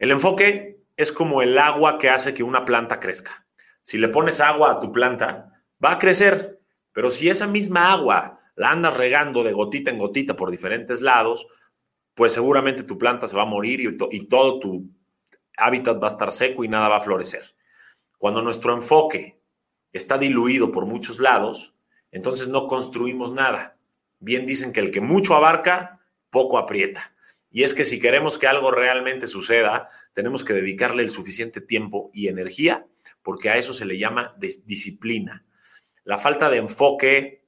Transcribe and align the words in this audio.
El 0.00 0.10
enfoque 0.12 0.80
es 0.96 1.12
como 1.12 1.42
el 1.42 1.58
agua 1.58 1.98
que 1.98 2.08
hace 2.08 2.32
que 2.32 2.42
una 2.42 2.64
planta 2.64 3.00
crezca. 3.00 3.46
Si 3.82 3.98
le 3.98 4.08
pones 4.08 4.40
agua 4.40 4.72
a 4.72 4.80
tu 4.80 4.92
planta, 4.92 5.62
va 5.84 5.92
a 5.92 5.98
crecer, 5.98 6.58
pero 6.92 7.10
si 7.10 7.28
esa 7.28 7.46
misma 7.46 7.92
agua 7.92 8.40
la 8.56 8.70
andas 8.70 8.96
regando 8.96 9.44
de 9.44 9.52
gotita 9.52 9.90
en 9.90 9.98
gotita 9.98 10.36
por 10.36 10.50
diferentes 10.50 11.02
lados, 11.02 11.46
pues 12.14 12.32
seguramente 12.32 12.82
tu 12.82 12.96
planta 12.96 13.28
se 13.28 13.36
va 13.36 13.42
a 13.42 13.46
morir 13.46 13.80
y, 14.10 14.26
todo 14.26 14.58
tu 14.58 14.90
hábitat 15.58 16.02
va 16.02 16.06
a 16.06 16.10
estar 16.12 16.32
seco 16.32 16.64
y 16.64 16.68
nada 16.68 16.88
va 16.88 16.96
a 16.96 17.02
florecer. 17.02 17.54
Cuando 18.16 18.40
nuestro 18.40 18.72
enfoque 18.72 19.38
está 19.92 20.16
diluido 20.16 20.72
por 20.72 20.86
muchos 20.86 21.18
lados, 21.18 21.74
entonces 22.10 22.48
no 22.48 22.66
construimos 22.66 23.32
nada. 23.32 23.76
Bien 24.18 24.46
dicen 24.46 24.72
que 24.72 24.80
el 24.80 24.92
que 24.92 25.02
mucho 25.02 25.34
abarca, 25.34 26.00
poco 26.30 26.56
aprieta. 26.56 27.12
Y 27.50 27.64
es 27.64 27.74
que 27.74 27.84
si 27.84 27.98
queremos 27.98 28.38
que 28.38 28.46
algo 28.46 28.70
realmente 28.70 29.26
suceda, 29.26 29.88
tenemos 30.12 30.44
que 30.44 30.52
dedicarle 30.52 31.02
el 31.02 31.10
suficiente 31.10 31.60
tiempo 31.60 32.10
y 32.14 32.28
energía, 32.28 32.86
porque 33.22 33.50
a 33.50 33.56
eso 33.56 33.74
se 33.74 33.84
le 33.84 33.98
llama 33.98 34.36
disciplina. 34.64 35.44
La 36.04 36.18
falta 36.18 36.48
de 36.48 36.58
enfoque 36.58 37.44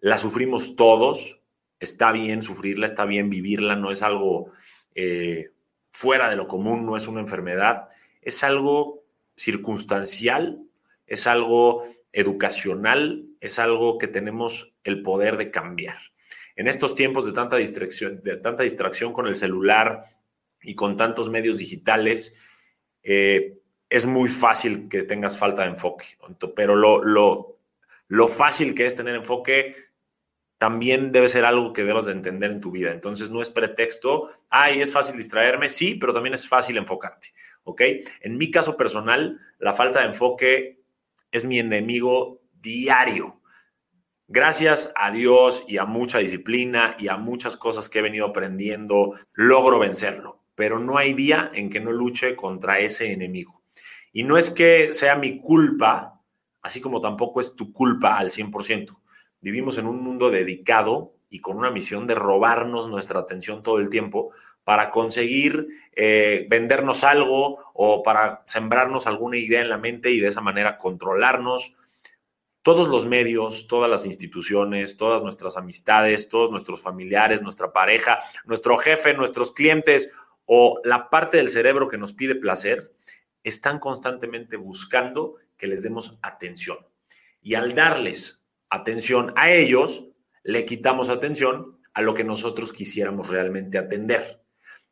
la 0.00 0.18
sufrimos 0.18 0.76
todos, 0.76 1.40
está 1.80 2.12
bien 2.12 2.42
sufrirla, 2.42 2.86
está 2.86 3.04
bien 3.06 3.30
vivirla, 3.30 3.76
no 3.76 3.90
es 3.90 4.02
algo 4.02 4.52
eh, 4.94 5.50
fuera 5.90 6.28
de 6.28 6.36
lo 6.36 6.46
común, 6.46 6.84
no 6.84 6.96
es 6.96 7.06
una 7.06 7.20
enfermedad, 7.20 7.88
es 8.20 8.44
algo 8.44 9.04
circunstancial, 9.36 10.62
es 11.06 11.26
algo 11.26 11.84
educacional, 12.12 13.26
es 13.40 13.58
algo 13.58 13.98
que 13.98 14.08
tenemos 14.08 14.74
el 14.84 15.02
poder 15.02 15.36
de 15.36 15.50
cambiar. 15.50 15.98
En 16.56 16.68
estos 16.68 16.94
tiempos 16.94 17.26
de 17.26 17.32
tanta 17.32 17.56
distracción, 17.56 18.22
de 18.24 18.38
tanta 18.38 18.62
distracción 18.62 19.12
con 19.12 19.26
el 19.26 19.36
celular 19.36 20.02
y 20.62 20.74
con 20.74 20.96
tantos 20.96 21.28
medios 21.30 21.58
digitales, 21.58 22.34
eh, 23.02 23.58
es 23.88 24.06
muy 24.06 24.28
fácil 24.28 24.88
que 24.88 25.02
tengas 25.02 25.38
falta 25.38 25.62
de 25.62 25.68
enfoque. 25.68 26.06
Pero 26.54 26.74
lo, 26.74 28.28
fácil 28.28 28.74
que 28.74 28.86
es 28.86 28.96
tener 28.96 29.14
enfoque 29.14 29.76
también 30.58 31.12
debe 31.12 31.28
ser 31.28 31.44
algo 31.44 31.72
que 31.72 31.84
debas 31.84 32.06
de 32.06 32.12
entender 32.12 32.50
en 32.50 32.60
tu 32.60 32.70
vida. 32.70 32.90
Entonces 32.90 33.30
no 33.30 33.42
es 33.42 33.50
pretexto, 33.50 34.30
ay, 34.48 34.80
es 34.80 34.92
fácil 34.92 35.16
distraerme, 35.16 35.68
sí, 35.68 35.94
pero 35.94 36.14
también 36.14 36.34
es 36.34 36.48
fácil 36.48 36.78
enfocarte, 36.78 37.28
¿ok? 37.64 37.82
En 38.22 38.38
mi 38.38 38.50
caso 38.50 38.76
personal, 38.76 39.38
la 39.58 39.74
falta 39.74 40.00
de 40.00 40.06
enfoque 40.06 40.80
es 41.30 41.44
mi 41.44 41.58
enemigo 41.58 42.40
diario. 42.54 43.42
Gracias 44.28 44.92
a 44.96 45.12
Dios 45.12 45.64
y 45.68 45.78
a 45.78 45.84
mucha 45.84 46.18
disciplina 46.18 46.96
y 46.98 47.06
a 47.06 47.16
muchas 47.16 47.56
cosas 47.56 47.88
que 47.88 48.00
he 48.00 48.02
venido 48.02 48.26
aprendiendo, 48.26 49.12
logro 49.32 49.78
vencerlo, 49.78 50.42
pero 50.56 50.80
no 50.80 50.98
hay 50.98 51.14
día 51.14 51.52
en 51.54 51.70
que 51.70 51.78
no 51.78 51.92
luche 51.92 52.34
contra 52.34 52.80
ese 52.80 53.12
enemigo. 53.12 53.62
Y 54.12 54.24
no 54.24 54.36
es 54.36 54.50
que 54.50 54.92
sea 54.92 55.14
mi 55.14 55.38
culpa, 55.38 56.20
así 56.60 56.80
como 56.80 57.00
tampoco 57.00 57.40
es 57.40 57.54
tu 57.54 57.72
culpa 57.72 58.18
al 58.18 58.30
100%. 58.30 58.98
Vivimos 59.40 59.78
en 59.78 59.86
un 59.86 60.02
mundo 60.02 60.32
dedicado 60.32 61.14
y 61.30 61.40
con 61.40 61.56
una 61.56 61.70
misión 61.70 62.08
de 62.08 62.16
robarnos 62.16 62.88
nuestra 62.88 63.20
atención 63.20 63.62
todo 63.62 63.78
el 63.78 63.90
tiempo 63.90 64.32
para 64.64 64.90
conseguir 64.90 65.68
eh, 65.94 66.48
vendernos 66.50 67.04
algo 67.04 67.58
o 67.74 68.02
para 68.02 68.42
sembrarnos 68.46 69.06
alguna 69.06 69.36
idea 69.36 69.60
en 69.60 69.68
la 69.68 69.78
mente 69.78 70.10
y 70.10 70.18
de 70.18 70.28
esa 70.28 70.40
manera 70.40 70.78
controlarnos 70.78 71.74
todos 72.66 72.88
los 72.88 73.06
medios, 73.06 73.68
todas 73.68 73.88
las 73.88 74.06
instituciones, 74.06 74.96
todas 74.96 75.22
nuestras 75.22 75.56
amistades, 75.56 76.28
todos 76.28 76.50
nuestros 76.50 76.82
familiares, 76.82 77.40
nuestra 77.40 77.72
pareja, 77.72 78.18
nuestro 78.44 78.76
jefe, 78.76 79.14
nuestros 79.14 79.52
clientes 79.52 80.10
o 80.46 80.80
la 80.82 81.08
parte 81.08 81.36
del 81.36 81.48
cerebro 81.48 81.86
que 81.86 81.96
nos 81.96 82.12
pide 82.12 82.34
placer, 82.34 82.92
están 83.44 83.78
constantemente 83.78 84.56
buscando 84.56 85.36
que 85.56 85.68
les 85.68 85.84
demos 85.84 86.18
atención. 86.22 86.78
Y 87.40 87.54
al 87.54 87.76
darles 87.76 88.42
atención 88.68 89.32
a 89.36 89.52
ellos, 89.52 90.02
le 90.42 90.66
quitamos 90.66 91.08
atención 91.08 91.76
a 91.94 92.02
lo 92.02 92.14
que 92.14 92.24
nosotros 92.24 92.72
quisiéramos 92.72 93.28
realmente 93.28 93.78
atender. 93.78 94.42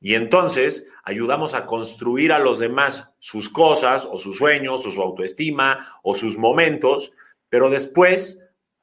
Y 0.00 0.14
entonces 0.14 0.86
ayudamos 1.02 1.54
a 1.54 1.66
construir 1.66 2.30
a 2.30 2.38
los 2.38 2.60
demás 2.60 3.10
sus 3.18 3.48
cosas 3.48 4.06
o 4.08 4.16
sus 4.16 4.36
sueños 4.36 4.86
o 4.86 4.92
su 4.92 5.02
autoestima 5.02 5.84
o 6.04 6.14
sus 6.14 6.38
momentos 6.38 7.10
pero 7.48 7.70
después 7.70 8.40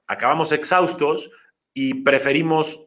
acabamos 0.08 0.52
exhaustos 0.52 1.32
y 1.74 2.04
preferimos, 2.04 2.86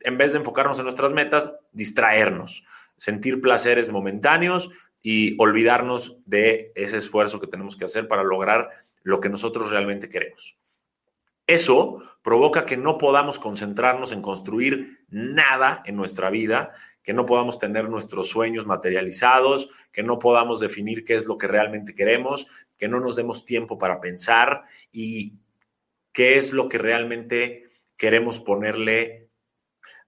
en 0.00 0.18
vez 0.18 0.32
de 0.32 0.38
enfocarnos 0.38 0.78
en 0.78 0.84
nuestras 0.84 1.12
metas, 1.12 1.54
distraernos, 1.72 2.64
sentir 2.96 3.40
placeres 3.40 3.90
momentáneos 3.90 4.70
y 5.02 5.36
olvidarnos 5.38 6.18
de 6.24 6.72
ese 6.74 6.96
esfuerzo 6.96 7.40
que 7.40 7.46
tenemos 7.46 7.76
que 7.76 7.84
hacer 7.84 8.08
para 8.08 8.22
lograr 8.22 8.70
lo 9.02 9.20
que 9.20 9.28
nosotros 9.28 9.70
realmente 9.70 10.08
queremos. 10.08 10.56
Eso 11.46 11.98
provoca 12.22 12.64
que 12.64 12.78
no 12.78 12.96
podamos 12.96 13.38
concentrarnos 13.38 14.12
en 14.12 14.22
construir 14.22 15.04
nada 15.10 15.82
en 15.84 15.96
nuestra 15.96 16.30
vida, 16.30 16.72
que 17.04 17.12
no 17.12 17.26
podamos 17.26 17.58
tener 17.58 17.88
nuestros 17.90 18.30
sueños 18.30 18.66
materializados, 18.66 19.68
que 19.92 20.02
no 20.02 20.18
podamos 20.18 20.58
definir 20.58 21.04
qué 21.04 21.14
es 21.14 21.26
lo 21.26 21.36
que 21.36 21.46
realmente 21.46 21.94
queremos, 21.94 22.48
que 22.78 22.88
no 22.88 22.98
nos 22.98 23.14
demos 23.14 23.44
tiempo 23.44 23.78
para 23.78 24.00
pensar 24.00 24.64
y 24.90 25.34
qué 26.12 26.38
es 26.38 26.54
lo 26.54 26.68
que 26.68 26.78
realmente 26.78 27.70
queremos 27.98 28.40
ponerle, 28.40 29.28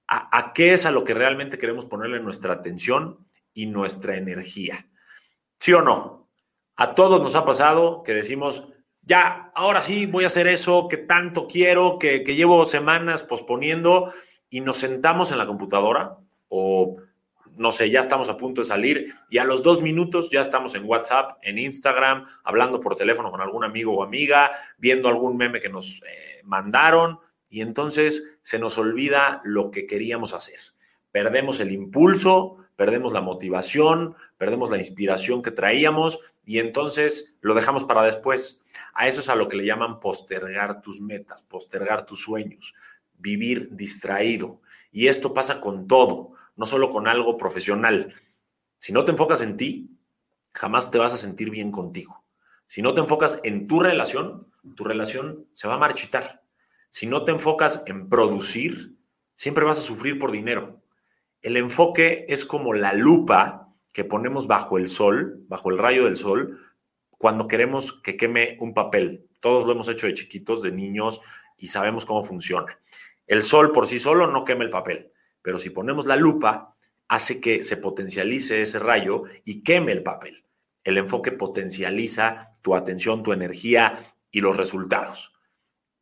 a, 0.08 0.52
qué 0.54 0.72
es 0.72 0.86
a 0.86 0.90
lo 0.90 1.04
que 1.04 1.12
realmente 1.12 1.58
queremos 1.58 1.84
ponerle 1.84 2.18
nuestra 2.20 2.54
atención 2.54 3.28
y 3.52 3.66
nuestra 3.66 4.16
energía. 4.16 4.88
¿Sí 5.58 5.74
o 5.74 5.82
no? 5.82 6.30
A 6.76 6.94
todos 6.94 7.20
nos 7.20 7.34
ha 7.34 7.44
pasado 7.44 8.02
que 8.04 8.14
decimos, 8.14 8.68
ya, 9.02 9.52
ahora 9.54 9.82
sí 9.82 10.06
voy 10.06 10.24
a 10.24 10.28
hacer 10.28 10.46
eso 10.46 10.88
que 10.88 10.96
tanto 10.96 11.46
quiero, 11.46 11.98
que, 11.98 12.20
llevo 12.24 12.64
semanas 12.64 13.22
posponiendo 13.22 14.12
y 14.48 14.60
nos 14.60 14.78
sentamos 14.78 15.30
en 15.30 15.38
la 15.38 15.46
computadora 15.46 16.18
o 16.48 16.96
no 17.56 17.72
sé, 17.72 17.90
ya 17.90 18.00
estamos 18.00 18.28
a 18.28 18.36
punto 18.36 18.60
de 18.60 18.66
salir 18.66 19.14
y 19.30 19.38
a 19.38 19.44
los 19.44 19.62
dos 19.62 19.80
minutos 19.80 20.30
ya 20.30 20.42
estamos 20.42 20.74
en 20.74 20.84
WhatsApp, 20.84 21.38
en 21.42 21.58
Instagram, 21.58 22.26
hablando 22.44 22.80
por 22.80 22.94
teléfono 22.94 23.30
con 23.30 23.40
algún 23.40 23.64
amigo 23.64 23.96
o 23.96 24.02
amiga, 24.02 24.52
viendo 24.78 25.08
algún 25.08 25.36
meme 25.36 25.60
que 25.60 25.68
nos 25.68 26.02
eh, 26.02 26.40
mandaron 26.44 27.18
y 27.48 27.62
entonces 27.62 28.38
se 28.42 28.58
nos 28.58 28.76
olvida 28.78 29.40
lo 29.44 29.70
que 29.70 29.86
queríamos 29.86 30.34
hacer. 30.34 30.58
Perdemos 31.12 31.60
el 31.60 31.72
impulso, 31.72 32.58
perdemos 32.76 33.12
la 33.12 33.22
motivación, 33.22 34.14
perdemos 34.36 34.70
la 34.70 34.78
inspiración 34.78 35.42
que 35.42 35.50
traíamos 35.50 36.18
y 36.44 36.58
entonces 36.58 37.34
lo 37.40 37.54
dejamos 37.54 37.84
para 37.84 38.02
después. 38.02 38.60
A 38.92 39.08
eso 39.08 39.20
es 39.20 39.28
a 39.28 39.34
lo 39.34 39.48
que 39.48 39.56
le 39.56 39.64
llaman 39.64 39.98
postergar 39.98 40.82
tus 40.82 41.00
metas, 41.00 41.42
postergar 41.42 42.04
tus 42.04 42.20
sueños, 42.20 42.74
vivir 43.18 43.70
distraído. 43.72 44.60
Y 44.96 45.08
esto 45.08 45.34
pasa 45.34 45.60
con 45.60 45.86
todo 45.86 46.30
no 46.56 46.64
solo 46.64 46.88
con 46.88 47.06
algo 47.06 47.36
profesional. 47.36 48.14
Si 48.78 48.94
no 48.94 49.04
te 49.04 49.10
enfocas 49.10 49.42
en 49.42 49.58
ti, 49.58 49.90
jamás 50.54 50.90
te 50.90 50.96
vas 50.96 51.12
a 51.12 51.18
sentir 51.18 51.50
bien 51.50 51.70
contigo. 51.70 52.24
Si 52.66 52.80
no 52.80 52.94
te 52.94 53.02
enfocas 53.02 53.38
en 53.44 53.66
tu 53.66 53.78
relación, 53.78 54.46
tu 54.74 54.84
relación 54.84 55.44
se 55.52 55.68
va 55.68 55.74
a 55.74 55.78
marchitar. 55.78 56.44
Si 56.88 57.06
no 57.06 57.24
te 57.26 57.32
enfocas 57.32 57.82
en 57.84 58.08
producir, 58.08 58.96
siempre 59.34 59.66
vas 59.66 59.78
a 59.78 59.82
sufrir 59.82 60.18
por 60.18 60.32
dinero. 60.32 60.80
El 61.42 61.58
enfoque 61.58 62.24
es 62.30 62.46
como 62.46 62.72
la 62.72 62.94
lupa 62.94 63.68
que 63.92 64.04
ponemos 64.04 64.46
bajo 64.46 64.78
el 64.78 64.88
sol, 64.88 65.44
bajo 65.46 65.68
el 65.68 65.76
rayo 65.76 66.06
del 66.06 66.16
sol, 66.16 66.58
cuando 67.10 67.48
queremos 67.48 68.00
que 68.00 68.16
queme 68.16 68.56
un 68.60 68.72
papel. 68.72 69.28
Todos 69.40 69.66
lo 69.66 69.72
hemos 69.72 69.88
hecho 69.88 70.06
de 70.06 70.14
chiquitos, 70.14 70.62
de 70.62 70.72
niños, 70.72 71.20
y 71.58 71.68
sabemos 71.68 72.06
cómo 72.06 72.24
funciona. 72.24 72.78
El 73.26 73.42
sol 73.42 73.72
por 73.72 73.86
sí 73.86 73.98
solo 73.98 74.26
no 74.26 74.44
quema 74.44 74.64
el 74.64 74.70
papel. 74.70 75.12
Pero 75.42 75.58
si 75.58 75.70
ponemos 75.70 76.06
la 76.06 76.16
lupa, 76.16 76.74
hace 77.08 77.40
que 77.40 77.62
se 77.62 77.76
potencialice 77.76 78.62
ese 78.62 78.78
rayo 78.78 79.22
y 79.44 79.62
queme 79.62 79.92
el 79.92 80.02
papel. 80.02 80.44
El 80.82 80.98
enfoque 80.98 81.32
potencializa 81.32 82.52
tu 82.62 82.74
atención, 82.74 83.22
tu 83.22 83.32
energía 83.32 83.96
y 84.30 84.40
los 84.40 84.56
resultados. 84.56 85.32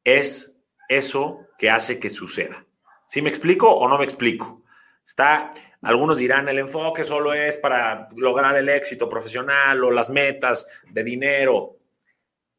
Es 0.03 0.57
eso 0.89 1.47
que 1.59 1.71
hace 1.71 1.99
que 1.99 2.11
suceda. 2.11 2.67
¿Sí 3.09 3.23
me 3.23 3.31
explico 3.31 3.71
o 3.71 3.89
no 3.89 3.99
me 3.99 4.05
explico? 4.05 4.63
Está, 5.05 5.53
algunos 5.83 6.19
dirán, 6.19 6.49
el 6.49 6.59
enfoque 6.59 7.05
solo 7.05 7.35
es 7.35 7.57
para 7.57 8.09
lograr 8.17 8.57
el 8.57 8.69
éxito 8.69 9.09
profesional 9.09 9.85
o 9.85 9.91
las 9.91 10.09
metas 10.09 10.67
de 10.91 11.05
dinero, 11.05 11.77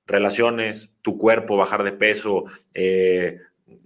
relaciones, 0.05 0.93
tu 1.01 1.17
cuerpo, 1.17 1.57
bajar 1.57 1.83
de 1.83 1.91
peso, 1.91 2.45
eh, 2.73 3.39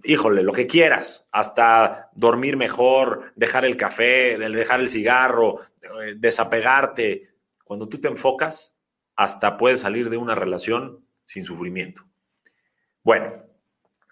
híjole, 0.03 0.43
lo 0.43 0.53
que 0.53 0.67
quieras, 0.67 1.27
hasta 1.31 2.09
dormir 2.13 2.57
mejor, 2.57 3.33
dejar 3.35 3.65
el 3.65 3.77
café, 3.77 4.37
dejar 4.37 4.79
el 4.79 4.89
cigarro, 4.89 5.59
eh, 5.81 6.15
desapegarte. 6.17 7.29
Cuando 7.63 7.87
tú 7.87 7.99
te 7.99 8.07
enfocas, 8.07 8.75
hasta 9.15 9.57
puedes 9.57 9.81
salir 9.81 10.09
de 10.09 10.17
una 10.17 10.35
relación 10.35 11.05
sin 11.25 11.45
sufrimiento. 11.45 12.03
Bueno, 13.03 13.43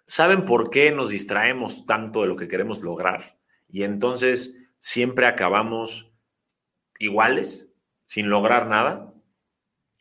¿saben 0.06 0.46
por 0.46 0.70
qué 0.70 0.92
nos 0.92 1.10
distraemos 1.10 1.86
tanto 1.86 2.22
de 2.22 2.28
lo 2.28 2.36
que 2.36 2.48
queremos 2.48 2.82
lograr? 2.82 3.38
Y 3.68 3.84
entonces 3.84 4.56
siempre 4.80 5.26
acabamos 5.28 6.12
iguales. 7.00 7.70
sin 8.10 8.30
lograr 8.30 8.68
nada, 8.68 9.14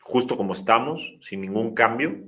justo 0.01 0.37
como 0.37 0.53
estamos, 0.53 1.17
sin 1.21 1.41
ningún 1.41 1.75
cambio. 1.75 2.21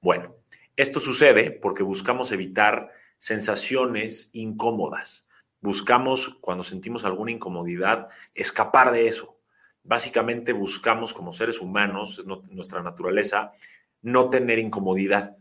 Bueno, 0.00 0.36
esto 0.76 1.00
sucede 1.00 1.50
porque 1.50 1.82
buscamos 1.82 2.32
evitar 2.32 2.90
sensaciones 3.18 4.30
incómodas. 4.32 5.26
Buscamos, 5.60 6.36
cuando 6.40 6.62
sentimos 6.62 7.04
alguna 7.04 7.30
incomodidad, 7.30 8.08
escapar 8.34 8.92
de 8.92 9.08
eso. 9.08 9.38
Básicamente 9.82 10.52
buscamos 10.52 11.14
como 11.14 11.32
seres 11.32 11.60
humanos, 11.60 12.18
es 12.18 12.26
nuestra 12.26 12.82
naturaleza, 12.82 13.52
no 14.02 14.30
tener 14.30 14.58
incomodidad. 14.58 15.38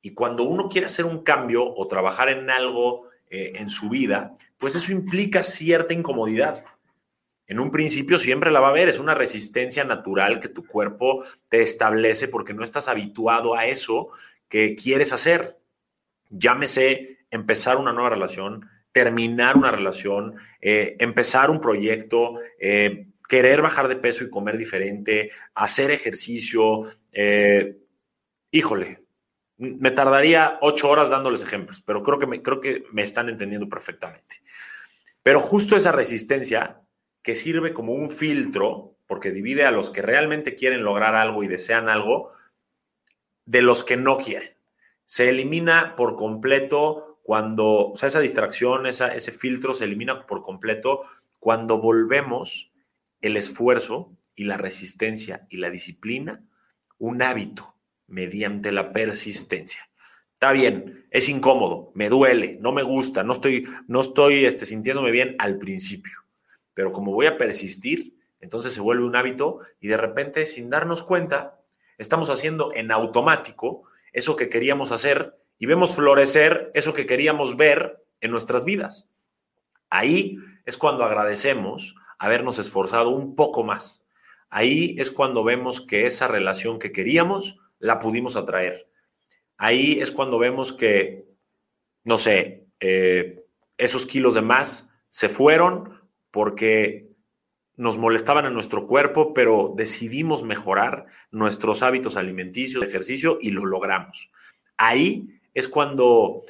Y 0.00 0.14
cuando 0.14 0.44
uno 0.44 0.68
quiere 0.68 0.86
hacer 0.86 1.04
un 1.04 1.24
cambio 1.24 1.64
o 1.74 1.88
trabajar 1.88 2.28
en 2.28 2.48
algo 2.50 3.08
eh, 3.28 3.54
en 3.56 3.68
su 3.68 3.88
vida, 3.88 4.34
pues 4.58 4.76
eso 4.76 4.92
implica 4.92 5.42
cierta 5.42 5.94
incomodidad. 5.94 6.64
En 7.48 7.58
un 7.58 7.70
principio 7.70 8.18
siempre 8.18 8.50
la 8.50 8.60
va 8.60 8.68
a 8.68 8.70
haber, 8.70 8.88
es 8.88 8.98
una 8.98 9.14
resistencia 9.14 9.84
natural 9.84 10.38
que 10.38 10.48
tu 10.48 10.64
cuerpo 10.64 11.24
te 11.48 11.62
establece 11.62 12.28
porque 12.28 12.54
no 12.54 12.62
estás 12.62 12.86
habituado 12.86 13.54
a 13.54 13.66
eso 13.66 14.10
que 14.48 14.76
quieres 14.76 15.12
hacer. 15.12 15.58
Llámese 16.30 17.18
empezar 17.30 17.76
una 17.76 17.92
nueva 17.92 18.10
relación, 18.10 18.68
terminar 18.92 19.56
una 19.56 19.70
relación, 19.70 20.36
eh, 20.60 20.96
empezar 20.98 21.50
un 21.50 21.60
proyecto, 21.60 22.38
eh, 22.58 23.08
querer 23.28 23.62
bajar 23.62 23.88
de 23.88 23.96
peso 23.96 24.24
y 24.24 24.30
comer 24.30 24.56
diferente, 24.56 25.30
hacer 25.54 25.90
ejercicio. 25.90 26.82
híjole, 28.50 29.06
me 29.58 29.90
tardaría 29.90 30.58
ocho 30.60 30.88
horas 30.88 31.10
dándoles 31.10 31.42
ejemplos, 31.42 31.82
pero 31.82 32.02
creo 32.02 32.18
que, 32.18 32.42
creo 32.42 32.60
que 32.60 32.84
me 32.92 33.02
están 33.02 33.28
entendiendo 33.28 33.68
perfectamente. 33.68 34.42
Pero 35.22 35.40
justo 35.40 35.76
esa 35.76 35.92
resistencia 35.92 36.82
que 37.22 37.34
sirve 37.34 37.72
como 37.72 37.92
un 37.94 38.10
filtro, 38.10 38.96
porque 39.06 39.32
divide 39.32 39.64
a 39.64 39.70
los 39.70 39.90
que 39.90 40.02
realmente 40.02 40.56
quieren 40.56 40.84
lograr 40.84 41.14
algo 41.14 41.42
y 41.42 41.48
desean 41.48 41.88
algo, 41.88 42.30
de 43.46 43.62
los 43.62 43.84
que 43.84 43.96
no 43.96 44.18
quieren. 44.18 44.50
Se 45.04 45.30
elimina 45.30 45.96
por 45.96 46.16
completo 46.16 47.18
cuando, 47.22 47.92
o 47.92 47.96
sea, 47.96 48.08
esa 48.08 48.20
distracción, 48.20 48.86
ese 48.86 49.32
filtro 49.32 49.72
se 49.72 49.84
elimina 49.84 50.26
por 50.26 50.42
completo 50.42 51.00
cuando 51.40 51.80
volvemos 51.80 52.72
el 53.20 53.36
esfuerzo 53.36 54.12
y 54.34 54.44
la 54.44 54.56
resistencia 54.56 55.46
y 55.48 55.56
la 55.56 55.70
disciplina 55.70 56.44
un 56.98 57.22
hábito 57.22 57.76
mediante 58.06 58.72
la 58.72 58.92
persistencia. 58.92 59.88
Está 60.34 60.52
bien, 60.52 61.06
es 61.10 61.28
incómodo, 61.28 61.92
me 61.94 62.08
duele, 62.08 62.58
no 62.60 62.72
me 62.72 62.82
gusta, 62.82 63.24
no 63.24 63.32
estoy, 63.32 63.66
no 63.88 64.00
estoy 64.00 64.44
este, 64.44 64.66
sintiéndome 64.66 65.10
bien 65.10 65.34
al 65.38 65.58
principio, 65.58 66.12
pero 66.74 66.92
como 66.92 67.12
voy 67.12 67.26
a 67.26 67.38
persistir, 67.38 68.14
entonces 68.40 68.74
se 68.74 68.80
vuelve 68.80 69.04
un 69.04 69.16
hábito 69.16 69.60
y 69.80 69.88
de 69.88 69.96
repente, 69.96 70.46
sin 70.46 70.68
darnos 70.68 71.02
cuenta, 71.02 71.58
estamos 71.98 72.30
haciendo 72.30 72.72
en 72.74 72.90
automático 72.92 73.84
eso 74.12 74.36
que 74.36 74.48
queríamos 74.48 74.92
hacer 74.92 75.36
y 75.58 75.66
vemos 75.66 75.94
florecer 75.94 76.70
eso 76.74 76.92
que 76.92 77.06
queríamos 77.06 77.56
ver 77.56 78.04
en 78.20 78.30
nuestras 78.30 78.64
vidas. 78.64 79.10
Ahí 79.90 80.38
es 80.64 80.76
cuando 80.76 81.04
agradecemos 81.04 81.94
habernos 82.18 82.58
esforzado 82.58 83.10
un 83.10 83.36
poco 83.36 83.62
más. 83.62 84.04
Ahí 84.48 84.96
es 84.98 85.10
cuando 85.10 85.44
vemos 85.44 85.80
que 85.80 86.06
esa 86.06 86.28
relación 86.28 86.78
que 86.78 86.92
queríamos 86.92 87.58
la 87.78 87.98
pudimos 87.98 88.36
atraer. 88.36 88.88
Ahí 89.58 90.00
es 90.00 90.10
cuando 90.10 90.38
vemos 90.38 90.72
que, 90.72 91.26
no 92.04 92.18
sé, 92.18 92.66
eh, 92.80 93.44
esos 93.76 94.06
kilos 94.06 94.34
de 94.34 94.42
más 94.42 94.90
se 95.08 95.28
fueron 95.28 96.08
porque 96.30 97.15
nos 97.76 97.98
molestaban 97.98 98.46
en 98.46 98.54
nuestro 98.54 98.86
cuerpo, 98.86 99.34
pero 99.34 99.74
decidimos 99.76 100.44
mejorar 100.44 101.06
nuestros 101.30 101.82
hábitos 101.82 102.16
alimenticios, 102.16 102.82
de 102.82 102.88
ejercicio 102.88 103.38
y 103.40 103.50
lo 103.50 103.66
logramos. 103.66 104.30
Ahí 104.76 105.40
es 105.54 105.68
cuando 105.68 106.42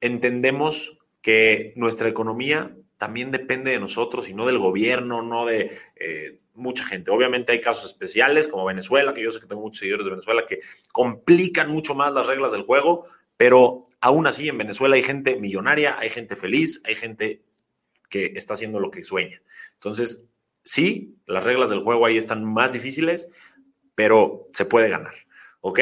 entendemos 0.00 0.98
que 1.20 1.72
nuestra 1.76 2.08
economía 2.08 2.76
también 2.96 3.30
depende 3.30 3.70
de 3.70 3.80
nosotros 3.80 4.28
y 4.28 4.34
no 4.34 4.46
del 4.46 4.58
gobierno, 4.58 5.22
no 5.22 5.46
de 5.46 5.72
eh, 5.96 6.40
mucha 6.54 6.84
gente. 6.84 7.10
Obviamente 7.10 7.52
hay 7.52 7.60
casos 7.60 7.86
especiales 7.86 8.48
como 8.48 8.64
Venezuela, 8.64 9.14
que 9.14 9.22
yo 9.22 9.30
sé 9.30 9.40
que 9.40 9.46
tengo 9.46 9.62
muchos 9.62 9.78
seguidores 9.78 10.04
de 10.04 10.10
Venezuela 10.10 10.44
que 10.46 10.60
complican 10.92 11.70
mucho 11.70 11.94
más 11.94 12.12
las 12.12 12.26
reglas 12.26 12.52
del 12.52 12.62
juego, 12.62 13.06
pero 13.36 13.84
aún 14.00 14.26
así 14.26 14.48
en 14.48 14.58
Venezuela 14.58 14.96
hay 14.96 15.02
gente 15.02 15.36
millonaria, 15.36 15.96
hay 15.98 16.10
gente 16.10 16.34
feliz, 16.36 16.80
hay 16.84 16.96
gente 16.96 17.42
que 18.08 18.32
está 18.34 18.54
haciendo 18.54 18.80
lo 18.80 18.90
que 18.90 19.04
sueña. 19.04 19.40
Entonces, 19.74 20.24
sí, 20.68 21.18
las 21.24 21.44
reglas 21.44 21.70
del 21.70 21.82
juego 21.82 22.04
ahí 22.04 22.18
están 22.18 22.44
más 22.44 22.74
difíciles, 22.74 23.26
pero 23.94 24.48
se 24.52 24.66
puede 24.66 24.90
ganar. 24.90 25.14
¿Ok? 25.62 25.80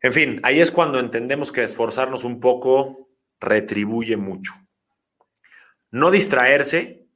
En 0.00 0.12
fin, 0.14 0.40
ahí 0.44 0.60
es 0.60 0.70
cuando 0.70 0.98
entendemos 0.98 1.52
que 1.52 1.62
esforzarnos 1.62 2.24
un 2.24 2.40
poco 2.40 3.10
retribuye 3.38 4.16
mucho. 4.16 4.54
No 5.90 6.10
distraerse, 6.10 7.06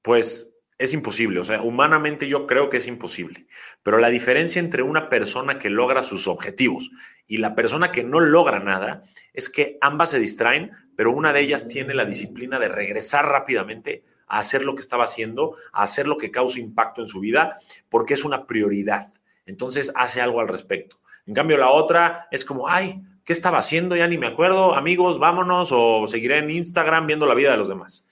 pues 0.00 0.50
es 0.78 0.94
imposible, 0.94 1.40
o 1.40 1.44
sea, 1.44 1.60
humanamente 1.60 2.26
yo 2.26 2.46
creo 2.46 2.70
que 2.70 2.78
es 2.78 2.86
imposible. 2.86 3.46
Pero 3.82 3.98
la 3.98 4.08
diferencia 4.08 4.60
entre 4.60 4.82
una 4.82 5.10
persona 5.10 5.58
que 5.58 5.68
logra 5.68 6.02
sus 6.02 6.26
objetivos 6.26 6.90
y 7.26 7.36
la 7.36 7.54
persona 7.54 7.92
que 7.92 8.02
no 8.02 8.20
logra 8.20 8.60
nada 8.60 9.02
es 9.34 9.50
que 9.50 9.76
ambas 9.82 10.10
se 10.10 10.20
distraen, 10.20 10.70
pero 10.96 11.12
una 11.12 11.34
de 11.34 11.40
ellas 11.40 11.68
tiene 11.68 11.92
la 11.92 12.06
disciplina 12.06 12.58
de 12.58 12.68
regresar 12.68 13.26
rápidamente 13.26 14.04
a 14.26 14.38
hacer 14.38 14.64
lo 14.64 14.74
que 14.74 14.82
estaba 14.82 15.04
haciendo, 15.04 15.56
a 15.72 15.82
hacer 15.82 16.06
lo 16.06 16.18
que 16.18 16.30
causa 16.30 16.60
impacto 16.60 17.02
en 17.02 17.08
su 17.08 17.20
vida, 17.20 17.58
porque 17.88 18.14
es 18.14 18.24
una 18.24 18.46
prioridad. 18.46 19.12
Entonces 19.46 19.92
hace 19.94 20.20
algo 20.20 20.40
al 20.40 20.48
respecto. 20.48 20.98
En 21.26 21.34
cambio, 21.34 21.56
la 21.56 21.70
otra 21.70 22.28
es 22.30 22.44
como, 22.44 22.68
ay, 22.68 23.02
¿qué 23.24 23.32
estaba 23.32 23.58
haciendo? 23.58 23.96
Ya 23.96 24.06
ni 24.06 24.18
me 24.18 24.26
acuerdo, 24.26 24.74
amigos, 24.74 25.18
vámonos 25.18 25.70
o 25.72 26.06
seguiré 26.08 26.38
en 26.38 26.50
Instagram 26.50 27.06
viendo 27.06 27.26
la 27.26 27.34
vida 27.34 27.50
de 27.50 27.56
los 27.56 27.68
demás. 27.68 28.06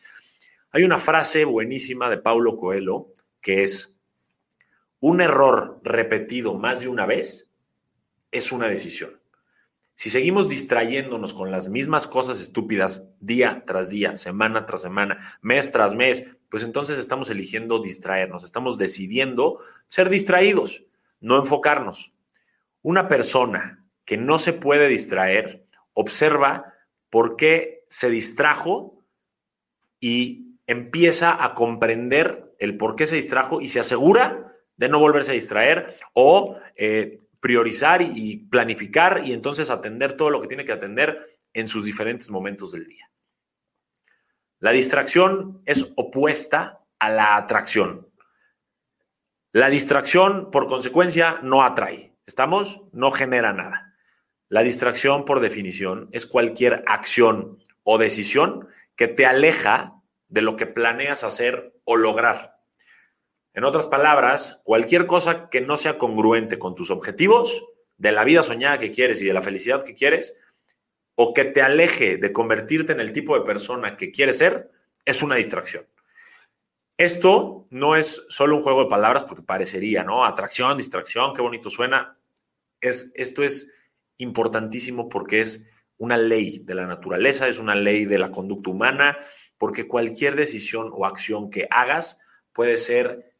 Hay 0.71 0.83
una 0.83 0.99
frase 0.99 1.45
buenísima 1.45 2.11
de 2.11 2.19
Paulo 2.19 2.57
Coelho 2.57 3.09
que 3.41 3.63
es, 3.63 3.95
un 5.07 5.21
error 5.21 5.81
repetido 5.85 6.55
más 6.55 6.81
de 6.81 6.89
una 6.89 7.05
vez 7.05 7.51
es 8.31 8.53
una 8.53 8.69
decisión. 8.69 9.21
Si 9.97 10.11
seguimos 10.11 10.49
distrayéndonos 10.49 11.35
con 11.35 11.53
las 11.53 11.69
mismas 11.69 12.09
cosas 12.09 12.41
estúpidas 12.41 13.05
día 13.21 13.63
tras 13.67 13.91
día, 13.91 14.17
semana 14.17 14.67
tras 14.67 14.83
semana, 14.83 15.19
mes 15.41 15.71
tras 15.71 15.95
mes, 15.95 16.37
pues 16.49 16.65
entonces 16.65 16.99
estamos 16.99 17.31
eligiendo 17.31 17.79
distraernos, 17.79 18.43
estamos 18.43 18.77
decidiendo 18.77 19.59
ser 19.89 20.09
distraídos, 20.09 20.85
no 21.21 21.39
enfocarnos. 21.39 22.13
Una 22.83 23.07
persona 23.07 23.85
que 24.05 24.17
no 24.17 24.39
se 24.39 24.53
puede 24.53 24.89
distraer 24.89 25.65
observa 25.93 26.75
por 27.09 27.37
qué 27.37 27.85
se 27.89 28.11
distrajo 28.11 28.99
y 30.01 30.59
empieza 30.67 31.43
a 31.43 31.55
comprender 31.55 32.53
el 32.59 32.77
por 32.77 32.97
qué 32.97 33.07
se 33.07 33.17
distrajo 33.17 33.61
y 33.61 33.69
se 33.69 33.81
asegura 33.81 34.57
de 34.77 34.89
no 34.89 34.99
volverse 34.99 35.31
a 35.31 35.35
distraer 35.35 35.95
o 36.15 36.59
eh, 36.75 37.21
priorizar 37.45 38.01
y, 38.01 38.39
planificar 38.47 39.21
y 39.23 39.35
entonces 39.35 39.69
atender 39.69 40.15
todo 40.15 40.31
lo 40.31 40.41
que 40.41 40.49
tiene 40.49 40.65
que 40.65 40.73
atender 40.73 41.39
en 41.53 41.69
sus 41.69 41.85
diferentes 41.85 42.31
momentos 42.31 42.73
del 42.73 42.87
día. 42.87 43.11
La 44.61 44.71
distracción 44.71 45.61
es 45.67 45.93
opuesta 45.97 46.81
a 46.99 47.11
la 47.11 47.37
atracción. 47.37 48.09
La 49.53 49.69
distracción, 49.69 50.51
por 50.51 50.67
consecuencia, 50.69 51.39
no 51.43 51.63
atrae. 51.63 52.15
¿Estamos? 52.25 52.81
No 52.93 53.11
genera 53.11 53.53
nada. 53.53 53.95
La 54.49 54.63
distracción, 54.63 55.27
por 55.27 55.41
definición, 55.41 56.09
es 56.13 56.25
cualquier 56.25 56.83
acción 56.87 57.59
o 57.83 57.99
decisión 57.99 58.69
que 58.97 59.07
te 59.07 59.27
aleja 59.27 60.01
de 60.29 60.41
lo 60.41 60.57
que 60.57 60.65
planeas 60.65 61.25
hacer 61.25 61.79
o 61.85 61.99
lograr. 61.99 62.54
En 63.55 63.65
otras 63.65 63.87
palabras, 63.87 64.61
cualquier 64.65 65.07
cosa 65.07 65.49
que 65.49 65.61
no 65.61 65.77
sea 65.77 65.97
congruente 65.97 66.59
con 66.59 66.75
tus 66.75 66.91
objetivos, 66.91 67.65
de 67.97 68.11
la 68.11 68.25
vida 68.25 68.43
soñada 68.43 68.79
que 68.79 68.91
quieres 68.91 69.23
y 69.23 69.27
de 69.27 69.33
la 69.33 69.43
felicidad 69.43 69.85
que 69.85 69.95
quieres, 69.95 70.37
o 71.15 71.33
que 71.33 71.45
te 71.45 71.63
aleje 71.63 72.17
de 72.17 72.33
convertirte 72.33 72.93
en 72.93 73.01
el 73.01 73.13
tipo 73.13 73.39
de 73.39 73.45
persona 73.45 73.97
que 73.97 74.11
quieres 74.11 74.39
ser, 74.39 74.73
es 75.05 75.23
una 75.23 75.37
distracción. 75.37 75.87
Esto 76.97 77.67
no 77.71 77.95
es 77.95 78.25
solo 78.29 78.57
un 78.57 78.63
juego 78.63 78.85
de 78.85 78.91
palabras 78.91 79.25
porque 79.25 79.43
parecería, 79.43 80.03
¿no? 80.03 80.25
Atracción, 80.25 80.77
distracción, 80.77 81.35
qué 81.35 81.43
bonito 81.43 81.71
suena. 81.71 82.19
Es, 82.81 83.13
esto 83.15 83.45
es 83.45 83.69
importantísimo 84.19 85.09
porque 85.09 85.41
es 85.41 85.65
una 85.97 86.17
ley 86.17 86.59
de 86.59 86.75
la 86.75 86.87
naturaleza, 86.87 87.47
es 87.47 87.59
una 87.59 87.77
ley 87.77 88.05
de 88.05 88.19
la 88.19 88.31
conducta 88.31 88.71
humana, 88.71 89.17
porque 89.59 89.87
cualquier 89.87 90.35
decisión 90.35 90.91
o 90.93 91.07
acción 91.07 91.51
que 91.51 91.69
hagas 91.71 92.19
puede 92.53 92.77
ser 92.79 93.34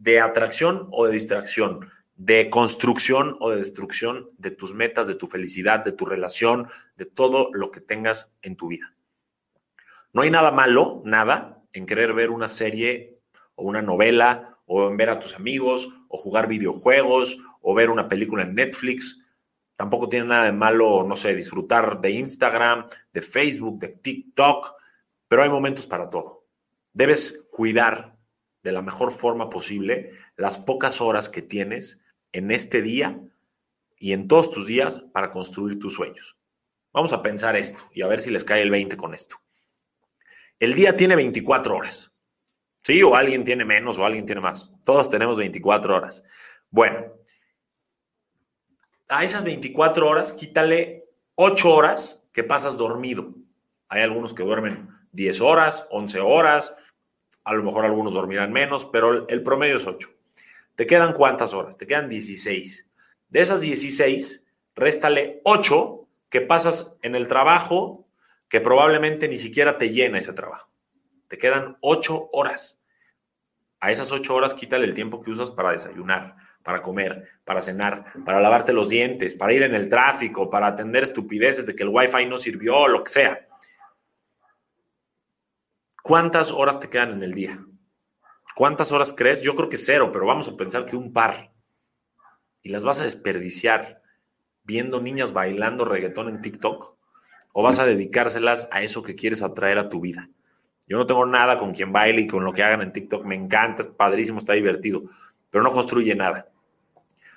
de 0.00 0.18
atracción 0.18 0.88
o 0.90 1.06
de 1.06 1.12
distracción, 1.12 1.86
de 2.16 2.48
construcción 2.48 3.36
o 3.38 3.50
de 3.50 3.58
destrucción 3.58 4.30
de 4.38 4.50
tus 4.50 4.74
metas, 4.74 5.06
de 5.06 5.14
tu 5.14 5.26
felicidad, 5.26 5.84
de 5.84 5.92
tu 5.92 6.06
relación, 6.06 6.68
de 6.96 7.04
todo 7.04 7.50
lo 7.52 7.70
que 7.70 7.82
tengas 7.82 8.32
en 8.40 8.56
tu 8.56 8.68
vida. 8.68 8.94
No 10.14 10.22
hay 10.22 10.30
nada 10.30 10.52
malo, 10.52 11.02
nada, 11.04 11.62
en 11.74 11.84
querer 11.84 12.14
ver 12.14 12.30
una 12.30 12.48
serie 12.48 13.20
o 13.54 13.64
una 13.64 13.82
novela 13.82 14.58
o 14.64 14.88
en 14.88 14.96
ver 14.96 15.10
a 15.10 15.18
tus 15.18 15.34
amigos, 15.34 15.88
o 16.08 16.16
jugar 16.16 16.46
videojuegos, 16.46 17.38
o 17.60 17.74
ver 17.74 17.90
una 17.90 18.08
película 18.08 18.44
en 18.44 18.54
Netflix. 18.54 19.18
Tampoco 19.74 20.08
tiene 20.08 20.26
nada 20.26 20.44
de 20.44 20.52
malo, 20.52 21.04
no 21.04 21.16
sé, 21.16 21.34
disfrutar 21.34 22.00
de 22.00 22.10
Instagram, 22.12 22.86
de 23.12 23.20
Facebook, 23.20 23.80
de 23.80 23.88
TikTok, 23.88 24.74
pero 25.26 25.42
hay 25.42 25.48
momentos 25.48 25.88
para 25.88 26.08
todo. 26.08 26.46
Debes 26.92 27.48
cuidar 27.50 28.16
de 28.62 28.72
la 28.72 28.82
mejor 28.82 29.12
forma 29.12 29.50
posible 29.50 30.12
las 30.36 30.58
pocas 30.58 31.00
horas 31.00 31.28
que 31.28 31.42
tienes 31.42 32.00
en 32.32 32.50
este 32.50 32.82
día 32.82 33.20
y 33.98 34.12
en 34.12 34.28
todos 34.28 34.50
tus 34.50 34.66
días 34.66 35.00
para 35.12 35.30
construir 35.30 35.78
tus 35.78 35.94
sueños. 35.94 36.36
Vamos 36.92 37.12
a 37.12 37.22
pensar 37.22 37.56
esto 37.56 37.84
y 37.92 38.02
a 38.02 38.06
ver 38.06 38.20
si 38.20 38.30
les 38.30 38.44
cae 38.44 38.62
el 38.62 38.70
20 38.70 38.96
con 38.96 39.14
esto. 39.14 39.36
El 40.58 40.74
día 40.74 40.96
tiene 40.96 41.16
24 41.16 41.76
horas. 41.76 42.12
Sí, 42.82 43.02
o 43.02 43.14
alguien 43.14 43.44
tiene 43.44 43.64
menos 43.64 43.98
o 43.98 44.04
alguien 44.04 44.26
tiene 44.26 44.40
más. 44.40 44.72
Todos 44.84 45.10
tenemos 45.10 45.38
24 45.38 45.96
horas. 45.96 46.24
Bueno, 46.70 47.12
a 49.08 49.24
esas 49.24 49.44
24 49.44 50.08
horas 50.08 50.32
quítale 50.32 51.04
8 51.34 51.72
horas 51.72 52.22
que 52.32 52.44
pasas 52.44 52.76
dormido. 52.76 53.34
Hay 53.88 54.02
algunos 54.02 54.34
que 54.34 54.42
duermen 54.42 54.88
10 55.12 55.40
horas, 55.40 55.86
11 55.90 56.20
horas, 56.20 56.74
a 57.50 57.54
lo 57.54 57.64
mejor 57.64 57.84
algunos 57.84 58.14
dormirán 58.14 58.52
menos, 58.52 58.86
pero 58.86 59.28
el 59.28 59.42
promedio 59.42 59.76
es 59.76 59.86
8. 59.86 60.08
¿Te 60.76 60.86
quedan 60.86 61.12
cuántas 61.12 61.52
horas? 61.52 61.76
Te 61.76 61.84
quedan 61.84 62.08
16. 62.08 62.88
De 63.28 63.40
esas 63.40 63.60
16, 63.60 64.46
réstale 64.76 65.40
8 65.42 66.06
que 66.28 66.40
pasas 66.40 66.96
en 67.02 67.16
el 67.16 67.26
trabajo 67.26 68.06
que 68.48 68.60
probablemente 68.60 69.26
ni 69.26 69.36
siquiera 69.36 69.78
te 69.78 69.90
llena 69.90 70.20
ese 70.20 70.32
trabajo. 70.32 70.70
Te 71.26 71.38
quedan 71.38 71.76
ocho 71.80 72.30
horas. 72.32 72.80
A 73.80 73.90
esas 73.90 74.12
ocho 74.12 74.34
horas 74.34 74.54
quítale 74.54 74.84
el 74.84 74.94
tiempo 74.94 75.20
que 75.20 75.32
usas 75.32 75.50
para 75.50 75.72
desayunar, 75.72 76.36
para 76.62 76.82
comer, 76.82 77.28
para 77.44 77.62
cenar, 77.62 78.04
para 78.24 78.40
lavarte 78.40 78.72
los 78.72 78.88
dientes, 78.88 79.34
para 79.34 79.52
ir 79.52 79.64
en 79.64 79.74
el 79.74 79.88
tráfico, 79.88 80.50
para 80.50 80.68
atender 80.68 81.02
estupideces 81.02 81.66
de 81.66 81.74
que 81.74 81.82
el 81.82 81.88
wifi 81.88 82.26
no 82.26 82.38
sirvió, 82.38 82.86
lo 82.86 83.02
que 83.02 83.10
sea. 83.10 83.48
¿Cuántas 86.02 86.50
horas 86.50 86.80
te 86.80 86.88
quedan 86.88 87.12
en 87.12 87.22
el 87.22 87.34
día? 87.34 87.62
¿Cuántas 88.56 88.90
horas 88.90 89.14
crees? 89.16 89.42
Yo 89.42 89.54
creo 89.54 89.68
que 89.68 89.76
cero, 89.76 90.10
pero 90.12 90.26
vamos 90.26 90.48
a 90.48 90.56
pensar 90.56 90.86
que 90.86 90.96
un 90.96 91.12
par. 91.12 91.52
Y 92.62 92.70
las 92.70 92.84
vas 92.84 93.00
a 93.00 93.04
desperdiciar 93.04 94.02
viendo 94.64 95.00
niñas 95.00 95.32
bailando 95.32 95.84
reggaetón 95.84 96.28
en 96.28 96.40
TikTok 96.40 96.96
o 97.52 97.62
vas 97.62 97.78
a 97.78 97.86
dedicárselas 97.86 98.68
a 98.70 98.82
eso 98.82 99.02
que 99.02 99.14
quieres 99.14 99.42
atraer 99.42 99.78
a 99.78 99.88
tu 99.88 100.00
vida. 100.00 100.30
Yo 100.86 100.96
no 100.96 101.06
tengo 101.06 101.26
nada 101.26 101.58
con 101.58 101.72
quien 101.72 101.92
baile 101.92 102.22
y 102.22 102.26
con 102.26 102.44
lo 102.44 102.52
que 102.52 102.62
hagan 102.62 102.82
en 102.82 102.92
TikTok. 102.92 103.24
Me 103.24 103.34
encanta, 103.34 103.82
es 103.82 103.88
padrísimo, 103.88 104.38
está 104.38 104.54
divertido, 104.54 105.02
pero 105.50 105.62
no 105.62 105.70
construye 105.70 106.14
nada. 106.14 106.50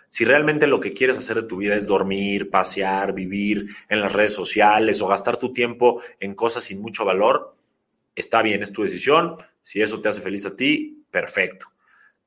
Si 0.10 0.26
realmente 0.26 0.68
lo 0.68 0.80
que 0.80 0.94
quieres 0.94 1.18
hacer 1.18 1.36
de 1.36 1.48
tu 1.48 1.58
vida 1.58 1.76
es 1.76 1.86
dormir, 1.86 2.50
pasear, 2.50 3.14
vivir 3.14 3.68
en 3.90 4.00
las 4.00 4.14
redes 4.14 4.34
sociales 4.34 5.02
o 5.02 5.08
gastar 5.08 5.38
tu 5.38 5.52
tiempo 5.52 6.02
en 6.20 6.36
cosas 6.36 6.64
sin 6.64 6.82
mucho 6.82 7.04
valor, 7.04 7.56
está 8.16 8.42
bien, 8.42 8.64
es 8.64 8.72
tu 8.72 8.84
decisión. 8.84 9.38
Si 9.62 9.82
eso 9.82 10.02
te 10.02 10.10
hace 10.10 10.22
feliz 10.22 10.46
a 10.46 10.56
ti, 10.56 11.06
perfecto. 11.10 11.68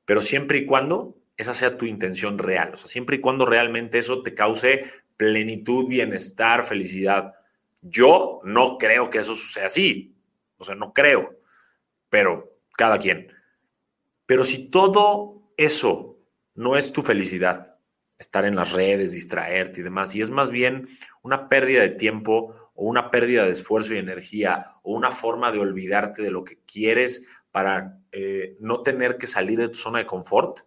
Pero 0.05 0.21
siempre 0.21 0.59
y 0.59 0.65
cuando 0.65 1.17
esa 1.35 1.53
sea 1.53 1.77
tu 1.77 1.85
intención 1.85 2.37
real, 2.37 2.71
o 2.73 2.77
sea, 2.77 2.87
siempre 2.87 3.17
y 3.17 3.19
cuando 3.19 3.45
realmente 3.45 3.99
eso 3.99 4.23
te 4.23 4.33
cause 4.33 4.81
plenitud, 5.17 5.87
bienestar, 5.87 6.63
felicidad. 6.63 7.33
Yo 7.81 8.39
no 8.43 8.77
creo 8.77 9.09
que 9.09 9.19
eso 9.19 9.35
sea 9.35 9.67
así. 9.67 10.15
O 10.57 10.63
sea, 10.63 10.75
no 10.75 10.93
creo. 10.93 11.39
Pero 12.09 12.57
cada 12.77 12.99
quien. 12.99 13.31
Pero 14.25 14.45
si 14.45 14.69
todo 14.69 15.51
eso 15.57 16.19
no 16.55 16.77
es 16.77 16.91
tu 16.91 17.01
felicidad, 17.01 17.77
estar 18.17 18.45
en 18.45 18.55
las 18.55 18.71
redes, 18.71 19.11
distraerte 19.11 19.81
y 19.81 19.83
demás, 19.83 20.15
y 20.15 20.21
es 20.21 20.29
más 20.29 20.51
bien 20.51 20.87
una 21.21 21.49
pérdida 21.49 21.81
de 21.81 21.89
tiempo 21.89 22.66
o 22.77 22.85
una 22.85 23.09
pérdida 23.09 23.43
de 23.43 23.51
esfuerzo 23.51 23.93
y 23.93 23.97
energía 23.97 24.75
o 24.83 24.95
una 24.95 25.11
forma 25.11 25.51
de 25.51 25.59
olvidarte 25.59 26.21
de 26.21 26.29
lo 26.29 26.43
que 26.43 26.59
quieres 26.59 27.23
para 27.51 27.99
eh, 28.11 28.55
no 28.59 28.83
tener 28.83 29.17
que 29.17 29.25
salir 29.25 29.57
de 29.57 29.69
tu 29.69 29.75
zona 29.75 29.97
de 29.97 30.05
confort, 30.05 30.59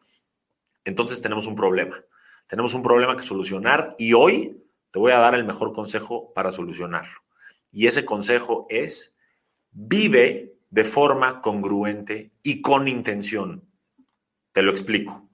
entonces 0.84 1.20
tenemos 1.20 1.46
un 1.46 1.54
problema. 1.54 2.04
Tenemos 2.48 2.74
un 2.74 2.82
problema 2.82 3.16
que 3.16 3.22
solucionar 3.22 3.94
y 3.96 4.12
hoy 4.12 4.60
te 4.90 4.98
voy 4.98 5.12
a 5.12 5.18
dar 5.18 5.36
el 5.36 5.44
mejor 5.44 5.72
consejo 5.72 6.34
para 6.34 6.50
solucionarlo. 6.50 7.20
Y 7.70 7.86
ese 7.86 8.04
consejo 8.04 8.66
es, 8.68 9.16
vive 9.70 10.56
de 10.68 10.84
forma 10.84 11.40
congruente 11.40 12.32
y 12.42 12.60
con 12.60 12.88
intención. 12.88 13.64
Te 14.50 14.62
lo 14.62 14.72
explico. 14.72 15.30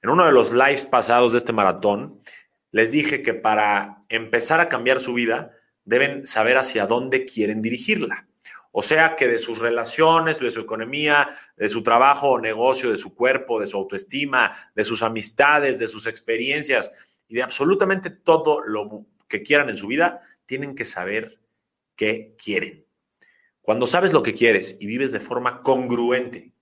En 0.00 0.10
uno 0.10 0.24
de 0.24 0.32
los 0.32 0.52
lives 0.52 0.86
pasados 0.86 1.32
de 1.32 1.38
este 1.38 1.52
maratón, 1.52 2.22
les 2.70 2.92
dije 2.92 3.20
que 3.20 3.34
para 3.34 4.04
empezar 4.08 4.60
a 4.60 4.68
cambiar 4.68 5.00
su 5.00 5.12
vida, 5.12 5.56
deben 5.90 6.24
saber 6.24 6.56
hacia 6.56 6.86
dónde 6.86 7.24
quieren 7.24 7.60
dirigirla. 7.60 8.28
O 8.70 8.80
sea 8.80 9.16
que 9.16 9.26
de 9.26 9.38
sus 9.38 9.58
relaciones, 9.58 10.38
de 10.38 10.52
su 10.52 10.60
economía, 10.60 11.28
de 11.56 11.68
su 11.68 11.82
trabajo 11.82 12.30
o 12.30 12.40
negocio, 12.40 12.90
de 12.90 12.96
su 12.96 13.12
cuerpo, 13.12 13.60
de 13.60 13.66
su 13.66 13.76
autoestima, 13.76 14.52
de 14.76 14.84
sus 14.84 15.02
amistades, 15.02 15.80
de 15.80 15.88
sus 15.88 16.06
experiencias, 16.06 16.92
y 17.26 17.34
de 17.34 17.42
absolutamente 17.42 18.10
todo 18.10 18.60
lo 18.62 19.04
que 19.26 19.42
quieran 19.42 19.68
en 19.68 19.76
su 19.76 19.88
vida, 19.88 20.20
tienen 20.46 20.76
que 20.76 20.84
saber 20.84 21.40
qué 21.96 22.36
quieren. 22.38 22.84
Cuando 23.60 23.88
sabes 23.88 24.12
lo 24.12 24.22
que 24.22 24.34
quieres 24.34 24.76
y 24.78 24.86
vives 24.86 25.10
de 25.10 25.18
forma 25.18 25.60
congruente 25.62 26.52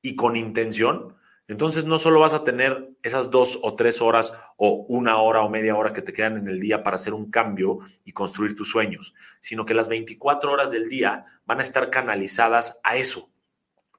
y 0.00 0.14
con 0.14 0.36
intención, 0.36 1.16
entonces 1.46 1.84
no 1.84 1.98
solo 1.98 2.20
vas 2.20 2.32
a 2.32 2.42
tener 2.42 2.90
esas 3.02 3.30
dos 3.30 3.58
o 3.62 3.74
tres 3.76 4.00
horas 4.00 4.32
o 4.56 4.86
una 4.88 5.18
hora 5.18 5.42
o 5.42 5.50
media 5.50 5.76
hora 5.76 5.92
que 5.92 6.00
te 6.00 6.14
quedan 6.14 6.38
en 6.38 6.48
el 6.48 6.58
día 6.58 6.82
para 6.82 6.96
hacer 6.96 7.12
un 7.12 7.30
cambio 7.30 7.80
y 8.04 8.12
construir 8.12 8.56
tus 8.56 8.70
sueños, 8.70 9.14
sino 9.40 9.66
que 9.66 9.74
las 9.74 9.88
24 9.88 10.50
horas 10.50 10.70
del 10.70 10.88
día 10.88 11.26
van 11.44 11.60
a 11.60 11.62
estar 11.62 11.90
canalizadas 11.90 12.78
a 12.82 12.96
eso, 12.96 13.30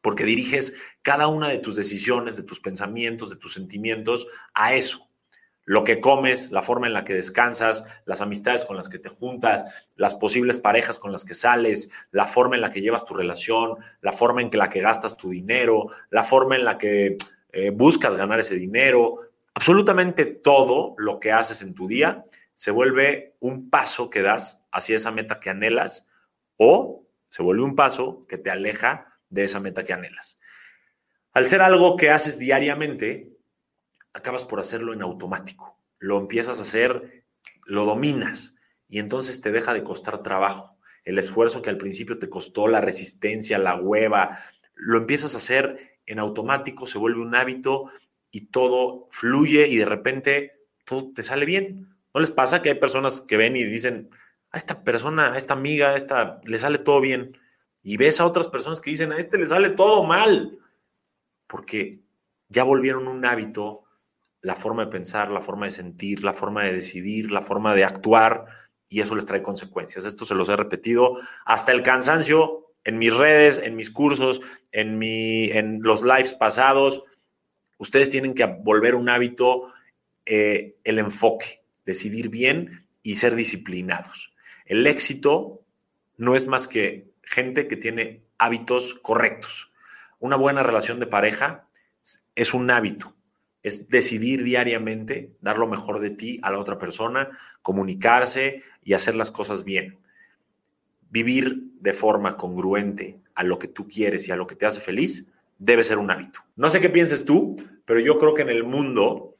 porque 0.01 0.25
diriges 0.25 0.73
cada 1.03 1.27
una 1.27 1.47
de 1.47 1.59
tus 1.59 1.75
decisiones, 1.75 2.35
de 2.35 2.43
tus 2.43 2.59
pensamientos, 2.59 3.29
de 3.29 3.35
tus 3.35 3.53
sentimientos 3.53 4.27
a 4.55 4.73
eso. 4.73 5.07
Lo 5.67 5.83
que 5.83 5.99
comes, 5.99 6.51
la 6.51 6.61
forma 6.61 6.85
en 6.85 6.93
la 6.93 7.03
que 7.03 7.15
descansas, 7.15 7.85
las 8.05 8.21
amistades 8.21 8.65
con 8.65 8.75
las 8.77 8.87
que 8.87 8.99
te 8.99 9.09
juntas, 9.09 9.65
las 9.95 10.13
posibles 10.13 10.59
parejas 10.59 10.99
con 10.99 11.11
las 11.11 11.23
que 11.23 11.33
sales, 11.33 11.89
la 12.11 12.25
forma 12.25 12.55
en 12.55 12.61
la 12.61 12.69
que 12.69 12.81
llevas 12.81 13.05
tu 13.05 13.15
relación, 13.15 13.77
la 14.01 14.13
forma 14.13 14.43
en 14.43 14.51
la 14.53 14.69
que 14.69 14.81
gastas 14.81 15.17
tu 15.17 15.29
dinero, 15.29 15.87
la 16.11 16.23
forma 16.23 16.55
en 16.55 16.65
la 16.65 16.77
que 16.77 17.17
eh, 17.55 17.69
buscas 17.69 18.17
ganar 18.17 18.37
ese 18.41 18.55
dinero. 18.55 19.21
Absolutamente 19.53 20.25
todo 20.25 20.93
lo 20.97 21.21
que 21.21 21.31
haces 21.31 21.61
en 21.61 21.73
tu 21.73 21.87
día 21.87 22.25
se 22.53 22.69
vuelve 22.69 23.37
un 23.39 23.69
paso 23.69 24.09
que 24.09 24.21
das 24.21 24.61
hacia 24.73 24.97
esa 24.97 25.11
meta 25.11 25.39
que 25.39 25.49
anhelas 25.49 26.05
o 26.57 27.07
se 27.29 27.43
vuelve 27.43 27.63
un 27.63 27.77
paso 27.77 28.25
que 28.27 28.37
te 28.37 28.51
aleja 28.51 29.07
de 29.29 29.45
esa 29.45 29.61
meta 29.61 29.85
que 29.85 29.93
anhelas. 29.93 30.37
Al 31.31 31.45
ser 31.45 31.61
algo 31.61 31.95
que 31.95 32.09
haces 32.09 32.39
diariamente, 32.39 33.31
acabas 34.11 34.43
por 34.43 34.59
hacerlo 34.59 34.91
en 34.91 35.01
automático. 35.01 35.79
Lo 35.97 36.17
empiezas 36.17 36.59
a 36.59 36.63
hacer, 36.63 37.23
lo 37.65 37.85
dominas 37.85 38.55
y 38.89 38.99
entonces 38.99 39.39
te 39.39 39.53
deja 39.53 39.73
de 39.73 39.83
costar 39.83 40.21
trabajo. 40.23 40.77
El 41.05 41.19
esfuerzo 41.19 41.61
que 41.61 41.69
al 41.69 41.77
principio 41.77 42.19
te 42.19 42.27
costó, 42.27 42.67
la 42.67 42.81
resistencia, 42.81 43.57
la 43.59 43.75
hueva, 43.75 44.37
lo 44.73 44.97
empiezas 44.97 45.35
a 45.35 45.37
hacer 45.37 45.94
en 46.05 46.19
automático, 46.19 46.87
se 46.87 46.97
vuelve 46.97 47.21
un 47.21 47.35
hábito 47.35 47.85
y 48.31 48.47
todo 48.47 49.07
fluye 49.09 49.67
y 49.67 49.77
de 49.77 49.85
repente 49.85 50.53
todo 50.85 51.11
te 51.13 51.23
sale 51.23 51.45
bien. 51.45 51.95
¿No 52.13 52.21
les 52.21 52.31
pasa 52.31 52.61
que 52.61 52.69
hay 52.69 52.75
personas 52.75 53.21
que 53.21 53.37
ven 53.37 53.55
y 53.55 53.63
dicen, 53.63 54.09
a 54.51 54.57
esta 54.57 54.83
persona, 54.83 55.33
a 55.33 55.37
esta 55.37 55.53
amiga, 55.53 55.89
a 55.89 55.95
esta 55.97 56.39
le 56.43 56.59
sale 56.59 56.77
todo 56.77 57.01
bien? 57.01 57.37
Y 57.83 57.97
ves 57.97 58.19
a 58.19 58.25
otras 58.25 58.47
personas 58.47 58.81
que 58.81 58.91
dicen, 58.91 59.11
a 59.11 59.17
este 59.17 59.37
le 59.37 59.45
sale 59.45 59.69
todo 59.69 60.03
mal, 60.03 60.59
porque 61.47 62.01
ya 62.49 62.63
volvieron 62.63 63.07
un 63.07 63.25
hábito 63.25 63.83
la 64.41 64.55
forma 64.55 64.85
de 64.85 64.91
pensar, 64.91 65.31
la 65.31 65.41
forma 65.41 65.65
de 65.65 65.71
sentir, 65.71 66.23
la 66.23 66.33
forma 66.33 66.63
de 66.63 66.73
decidir, 66.73 67.31
la 67.31 67.41
forma 67.41 67.73
de 67.73 67.83
actuar, 67.83 68.45
y 68.87 69.01
eso 69.01 69.15
les 69.15 69.25
trae 69.25 69.41
consecuencias. 69.41 70.05
Esto 70.05 70.25
se 70.25 70.35
los 70.35 70.49
he 70.49 70.55
repetido 70.55 71.17
hasta 71.45 71.71
el 71.71 71.83
cansancio 71.83 72.64
en 72.85 72.97
mis 72.97 73.13
redes, 73.13 73.59
en 73.61 73.75
mis 73.75 73.91
cursos, 73.91 74.39
en, 74.71 74.97
mi, 74.97 75.51
en 75.51 75.81
los 75.81 76.01
lives 76.01 76.33
pasados. 76.33 77.03
Ustedes 77.77 78.09
tienen 78.09 78.33
que 78.33 78.45
volver 78.45 78.95
un 78.95 79.09
hábito 79.09 79.73
eh, 80.25 80.77
el 80.83 80.99
enfoque, 80.99 81.61
decidir 81.85 82.29
bien 82.29 82.87
y 83.03 83.17
ser 83.17 83.35
disciplinados. 83.35 84.33
El 84.65 84.87
éxito 84.87 85.61
no 86.17 86.35
es 86.35 86.47
más 86.47 86.67
que 86.67 87.11
gente 87.23 87.67
que 87.67 87.75
tiene 87.75 88.21
hábitos 88.37 88.93
correctos. 89.01 89.71
Una 90.19 90.37
buena 90.37 90.63
relación 90.63 90.99
de 90.99 91.07
pareja 91.07 91.67
es 92.35 92.53
un 92.53 92.71
hábito 92.71 93.15
es 93.65 93.89
decidir 93.89 94.43
diariamente 94.43 95.31
dar 95.41 95.57
lo 95.57 95.65
mejor 95.65 95.99
de 95.99 96.11
ti 96.11 96.39
a 96.43 96.51
la 96.51 96.59
otra 96.59 96.77
persona, 96.77 97.31
comunicarse 97.63 98.61
y 98.83 98.93
hacer 98.93 99.15
las 99.15 99.31
cosas 99.31 99.63
bien. 99.63 99.97
Vivir 101.15 101.71
de 101.79 101.93
forma 101.93 102.35
congruente 102.35 103.21
a 103.35 103.45
lo 103.45 103.57
que 103.57 103.69
tú 103.69 103.87
quieres 103.87 104.27
y 104.27 104.33
a 104.33 104.35
lo 104.35 104.47
que 104.47 104.57
te 104.57 104.65
hace 104.65 104.81
feliz 104.81 105.25
debe 105.57 105.85
ser 105.85 105.97
un 105.97 106.11
hábito. 106.11 106.41
No 106.57 106.69
sé 106.69 106.81
qué 106.81 106.89
pienses 106.89 107.23
tú, 107.23 107.55
pero 107.85 108.01
yo 108.01 108.17
creo 108.17 108.33
que 108.33 108.41
en 108.41 108.49
el 108.49 108.65
mundo 108.65 109.37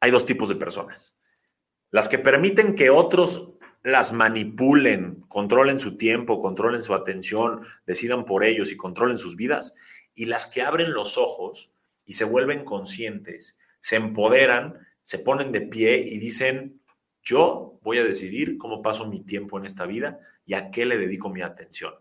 hay 0.00 0.10
dos 0.10 0.24
tipos 0.24 0.48
de 0.48 0.56
personas. 0.56 1.14
Las 1.90 2.08
que 2.08 2.18
permiten 2.18 2.74
que 2.74 2.88
otros 2.88 3.50
las 3.82 4.14
manipulen, 4.14 5.22
controlen 5.28 5.78
su 5.78 5.98
tiempo, 5.98 6.38
controlen 6.38 6.82
su 6.82 6.94
atención, 6.94 7.60
decidan 7.84 8.24
por 8.24 8.42
ellos 8.42 8.72
y 8.72 8.78
controlen 8.78 9.18
sus 9.18 9.36
vidas, 9.36 9.74
y 10.14 10.24
las 10.24 10.46
que 10.46 10.62
abren 10.62 10.94
los 10.94 11.18
ojos 11.18 11.70
y 12.06 12.14
se 12.14 12.24
vuelven 12.24 12.64
conscientes, 12.64 13.58
se 13.80 13.96
empoderan, 13.96 14.78
se 15.02 15.18
ponen 15.18 15.52
de 15.52 15.60
pie 15.60 15.98
y 15.98 16.16
dicen, 16.18 16.80
yo 17.22 17.78
voy 17.82 17.98
a 17.98 18.04
decidir 18.04 18.58
cómo 18.58 18.82
paso 18.82 19.06
mi 19.06 19.20
tiempo 19.20 19.58
en 19.58 19.64
esta 19.64 19.86
vida 19.86 20.18
y 20.44 20.54
a 20.54 20.70
qué 20.70 20.86
le 20.86 20.98
dedico 20.98 21.30
mi 21.30 21.42
atención. 21.42 21.94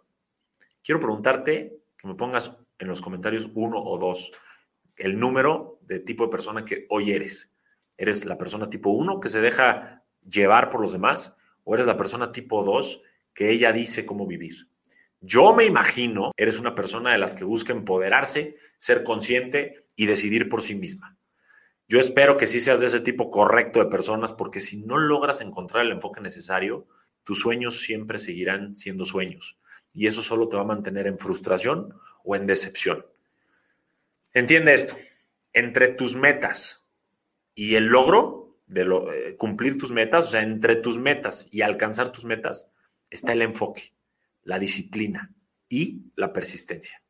Quiero 0.84 1.00
preguntarte 1.00 1.80
que 1.98 2.08
me 2.08 2.16
pongas 2.16 2.58
en 2.80 2.88
los 2.88 3.02
comentarios 3.02 3.50
uno 3.54 3.82
o 3.82 3.98
dos 3.98 4.32
el 4.98 5.20
número 5.20 5.80
de 5.82 6.00
tipo 6.00 6.24
de 6.26 6.32
persona 6.32 6.66
que 6.66 6.86
hoy 6.90 7.12
eres. 7.12 7.52
¿Eres 7.98 8.26
la 8.26 8.38
persona 8.38 8.70
tipo 8.70 8.90
uno 8.90 9.20
que 9.20 9.30
se 9.30 9.42
deja 9.42 10.04
llevar 10.22 10.70
por 10.70 10.82
los 10.82 10.92
demás 10.92 11.36
o 11.64 11.76
eres 11.76 11.86
la 11.86 11.98
persona 11.98 12.32
tipo 12.32 12.64
dos 12.64 13.04
que 13.34 13.52
ella 13.52 13.72
dice 13.72 14.06
cómo 14.06 14.26
vivir? 14.26 14.68
Yo 15.20 15.54
me 15.54 15.66
imagino, 15.66 16.32
eres 16.36 16.60
una 16.60 16.74
persona 16.74 17.12
de 17.12 17.20
las 17.20 17.36
que 17.36 17.44
busca 17.44 17.74
empoderarse, 17.74 18.56
ser 18.80 19.04
consciente 19.04 19.86
y 19.96 20.08
decidir 20.08 20.50
por 20.50 20.64
sí 20.64 20.74
misma. 20.74 21.16
Yo 21.92 22.00
espero 22.00 22.38
que 22.38 22.48
sí 22.48 22.62
seas 22.62 22.80
de 22.80 22.86
ese 22.86 23.02
tipo 23.02 23.30
correcto 23.30 23.80
de 23.80 23.92
personas, 23.92 24.32
porque 24.32 24.62
si 24.62 24.78
no 24.78 24.98
logras 24.98 25.42
encontrar 25.42 25.86
el 25.86 25.92
enfoque 25.92 26.22
necesario, 26.22 26.88
tus 27.26 27.42
sueños 27.42 27.82
siempre 27.82 28.18
seguirán 28.18 28.78
siendo 28.78 29.04
sueños. 29.04 29.60
Y 29.94 30.08
eso 30.08 30.24
solo 30.24 30.48
te 30.48 30.56
va 30.56 30.62
a 30.62 30.66
mantener 30.66 31.06
en 31.06 31.20
frustración 31.20 31.94
o 32.24 32.38
en 32.38 32.48
decepción. 32.48 33.06
Entiende 34.34 34.74
esto. 34.74 34.96
Entre 35.52 35.90
tus 35.90 36.16
metas 36.16 36.86
y 37.56 37.76
el 37.76 37.88
logro 37.88 38.58
de 38.68 38.84
eh, 38.84 39.36
cumplir 39.36 39.78
tus 39.78 39.92
metas, 39.92 40.28
o 40.28 40.30
sea, 40.30 40.44
entre 40.44 40.78
tus 40.78 40.98
metas 40.98 41.50
y 41.52 41.62
alcanzar 41.62 42.08
tus 42.08 42.24
metas, 42.24 42.70
está 43.10 43.34
el 43.34 43.42
enfoque, 43.42 43.92
la 44.44 44.60
disciplina 44.60 45.34
y 45.68 46.04
la 46.16 46.32
persistencia. 46.32 47.04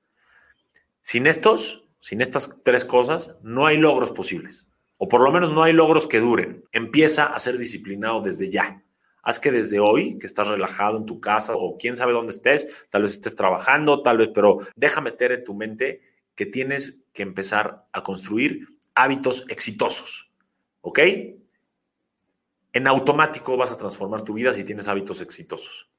Sin 1.03 1.27
estos, 1.27 1.87
sin 1.99 2.19
estas 2.19 2.57
tres 2.63 2.83
cosas, 2.83 3.35
no 3.43 3.67
hay 3.67 3.77
logros 3.77 4.09
posibles. 4.09 4.69
O 5.03 5.07
por 5.07 5.21
lo 5.21 5.31
menos 5.31 5.51
no 5.51 5.63
hay 5.63 5.73
logros 5.73 6.05
que 6.05 6.19
duren. 6.19 6.63
Empieza 6.71 7.25
a 7.25 7.39
ser 7.39 7.57
disciplinado 7.57 8.21
desde 8.21 8.51
ya. 8.51 8.83
Haz 9.23 9.39
que 9.39 9.51
desde 9.51 9.79
hoy, 9.79 10.19
que 10.19 10.27
estás 10.27 10.47
relajado 10.47 10.99
en 10.99 11.07
tu 11.07 11.19
casa 11.19 11.53
o 11.55 11.75
quién 11.75 11.95
sabe 11.95 12.13
dónde 12.13 12.33
estés, 12.33 12.87
tal 12.91 13.01
vez 13.01 13.13
estés 13.13 13.35
trabajando, 13.35 14.03
tal 14.03 14.19
vez, 14.19 14.29
pero 14.31 14.59
deja 14.75 15.01
meter 15.01 15.31
en 15.31 15.43
tu 15.43 15.55
mente 15.55 16.01
que 16.35 16.45
tienes 16.45 17.01
que 17.13 17.23
empezar 17.23 17.87
a 17.91 18.03
construir 18.03 18.77
hábitos 18.93 19.43
exitosos. 19.49 20.31
¿Ok? 20.81 20.99
En 22.71 22.85
automático 22.85 23.57
vas 23.57 23.71
a 23.71 23.77
transformar 23.77 24.21
tu 24.21 24.35
vida 24.35 24.53
si 24.53 24.63
tienes 24.63 24.87
hábitos 24.87 25.19
exitosos. 25.21 25.89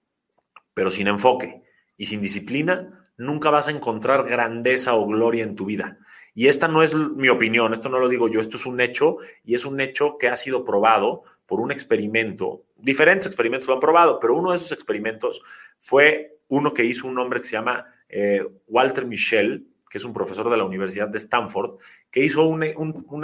Pero 0.74 0.92
sin 0.92 1.08
enfoque 1.08 1.64
y 1.96 2.06
sin 2.06 2.20
disciplina, 2.20 3.02
nunca 3.16 3.50
vas 3.50 3.66
a 3.66 3.72
encontrar 3.72 4.22
grandeza 4.22 4.94
o 4.94 5.08
gloria 5.08 5.42
en 5.42 5.56
tu 5.56 5.64
vida. 5.64 5.98
Y 6.34 6.48
esta 6.48 6.66
no 6.66 6.82
es 6.82 6.94
mi 6.94 7.28
opinión, 7.28 7.72
esto 7.72 7.88
no 7.88 7.98
lo 7.98 8.08
digo 8.08 8.28
yo, 8.28 8.40
esto 8.40 8.56
es 8.56 8.64
un 8.64 8.80
hecho 8.80 9.18
y 9.44 9.54
es 9.54 9.64
un 9.66 9.80
hecho 9.80 10.16
que 10.18 10.28
ha 10.28 10.36
sido 10.36 10.64
probado 10.64 11.22
por 11.46 11.60
un 11.60 11.70
experimento. 11.70 12.64
Diferentes 12.76 13.26
experimentos 13.26 13.68
lo 13.68 13.74
han 13.74 13.80
probado, 13.80 14.18
pero 14.18 14.36
uno 14.36 14.50
de 14.50 14.56
esos 14.56 14.72
experimentos 14.72 15.42
fue 15.78 16.38
uno 16.48 16.72
que 16.72 16.84
hizo 16.84 17.06
un 17.06 17.18
hombre 17.18 17.40
que 17.40 17.46
se 17.46 17.52
llama 17.52 17.84
eh, 18.08 18.42
Walter 18.66 19.06
Michel, 19.06 19.66
que 19.88 19.98
es 19.98 20.04
un 20.04 20.14
profesor 20.14 20.48
de 20.48 20.56
la 20.56 20.64
Universidad 20.64 21.08
de 21.08 21.18
Stanford, 21.18 21.78
que 22.10 22.24
hizo 22.24 22.46
un, 22.46 22.62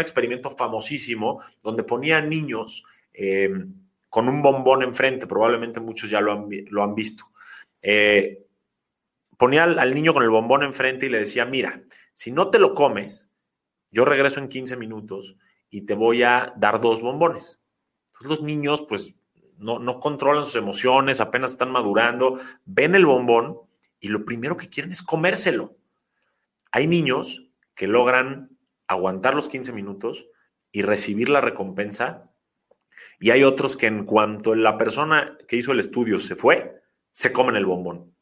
experimento 0.01 0.51
famosísimo 0.51 1.43
donde 1.63 1.83
ponía 1.83 2.21
niños 2.21 2.85
eh, 3.15 3.49
con 4.11 4.29
un 4.29 4.43
bombón 4.43 4.83
enfrente, 4.83 5.27
probablemente 5.27 5.81
muchos 5.81 6.11
ya 6.11 6.21
lo 6.21 6.33
han, 6.33 6.49
lo 6.71 6.83
han 6.83 6.95
visto. 6.95 7.25
Eh, 7.81 8.45
ponía 9.39 9.65
al, 9.65 9.95
niño 9.95 10.13
con 10.13 10.23
el 10.23 10.31
bombón 10.31 10.63
enfrente 10.63 11.07
y 11.07 11.09
le 11.09 11.21
decía, 11.21 11.47
mira, 11.47 11.81
si 12.19 12.33
no 12.33 12.51
te 12.51 12.59
lo 12.59 12.75
comes, 12.75 13.31
yo 13.93 14.05
regreso 14.05 14.41
en 14.41 14.49
15 14.49 14.77
minutos 14.77 15.37
y 15.71 15.83
te 15.83 15.95
voy 15.95 16.25
a 16.25 16.53
dar 16.57 16.81
dos 16.81 17.01
bombones. 17.01 17.61
Entonces 18.09 18.29
los 18.29 18.43
niños 18.43 18.85
pues 18.89 19.15
no, 19.57 19.79
no 19.79 20.01
controlan 20.01 20.45
sus 20.45 20.57
emociones, 20.57 21.21
apenas 21.21 21.53
están 21.53 21.71
madurando, 21.71 22.37
ven 22.65 22.97
el 22.97 23.07
bombón 23.07 23.61
y 24.01 24.09
lo 24.09 24.25
primero 24.25 24.57
que 24.57 24.69
quieren 24.69 24.91
es 24.91 25.01
comérselo. 25.01 25.77
Hay 26.73 26.89
niños 26.89 27.53
que 27.77 27.87
logran 27.87 28.51
aguantar 28.89 29.37
los 29.37 29.47
15 29.47 29.73
minutos 29.73 30.27
y 30.73 30.83
recibir 30.83 31.29
la 31.29 31.41
recompensa 31.41 32.33
y 33.21 33.31
hay 33.31 33.45
otros 33.45 33.77
que 33.77 33.87
en 33.87 34.05
cuanto 34.05 34.57
la 34.57 34.77
persona 34.77 35.39
que 35.47 35.55
hizo 35.55 35.71
el 35.71 35.79
estudio 35.79 36.19
se 36.19 36.35
fue, 36.35 36.83
se 37.13 37.33
comen 37.33 37.55
el 37.55 37.65
bombón. 37.65 38.13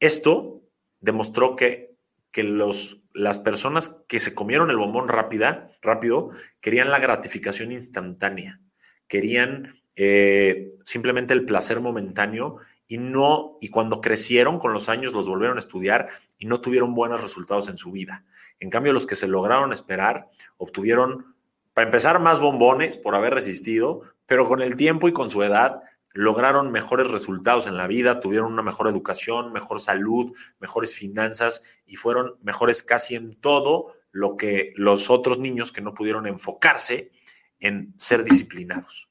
Esto 0.00 0.64
demostró 0.98 1.54
que, 1.54 1.94
que 2.32 2.42
los, 2.42 2.99
las 3.12 3.38
personas 3.38 3.96
que 4.08 4.20
se 4.20 4.34
comieron 4.34 4.70
el 4.70 4.76
bombón 4.76 5.08
rápida, 5.08 5.68
rápido 5.82 6.30
querían 6.60 6.90
la 6.90 6.98
gratificación 6.98 7.72
instantánea, 7.72 8.60
querían 9.08 9.80
eh, 9.96 10.72
simplemente 10.84 11.34
el 11.34 11.44
placer 11.44 11.80
momentáneo 11.80 12.58
y 12.86 12.98
no, 12.98 13.58
y 13.60 13.68
cuando 13.68 14.00
crecieron 14.00 14.58
con 14.58 14.72
los 14.72 14.88
años 14.88 15.12
los 15.12 15.28
volvieron 15.28 15.58
a 15.58 15.60
estudiar 15.60 16.08
y 16.38 16.46
no 16.46 16.60
tuvieron 16.60 16.94
buenos 16.94 17.22
resultados 17.22 17.68
en 17.68 17.78
su 17.78 17.92
vida. 17.92 18.24
En 18.58 18.68
cambio, 18.68 18.92
los 18.92 19.06
que 19.06 19.14
se 19.14 19.28
lograron 19.28 19.72
esperar 19.72 20.28
obtuvieron, 20.56 21.36
para 21.72 21.86
empezar, 21.86 22.18
más 22.18 22.40
bombones 22.40 22.96
por 22.96 23.14
haber 23.14 23.34
resistido, 23.34 24.02
pero 24.26 24.48
con 24.48 24.60
el 24.60 24.74
tiempo 24.74 25.08
y 25.08 25.12
con 25.12 25.30
su 25.30 25.42
edad 25.42 25.82
lograron 26.12 26.72
mejores 26.72 27.08
resultados 27.08 27.66
en 27.66 27.76
la 27.76 27.86
vida, 27.86 28.20
tuvieron 28.20 28.52
una 28.52 28.62
mejor 28.62 28.88
educación, 28.88 29.52
mejor 29.52 29.80
salud, 29.80 30.32
mejores 30.58 30.94
finanzas 30.94 31.62
y 31.86 31.96
fueron 31.96 32.36
mejores 32.42 32.82
casi 32.82 33.14
en 33.14 33.34
todo 33.40 33.94
lo 34.10 34.36
que 34.36 34.72
los 34.76 35.08
otros 35.10 35.38
niños 35.38 35.72
que 35.72 35.82
no 35.82 35.94
pudieron 35.94 36.26
enfocarse 36.26 37.12
en 37.60 37.94
ser 37.96 38.24
disciplinados. 38.24 39.08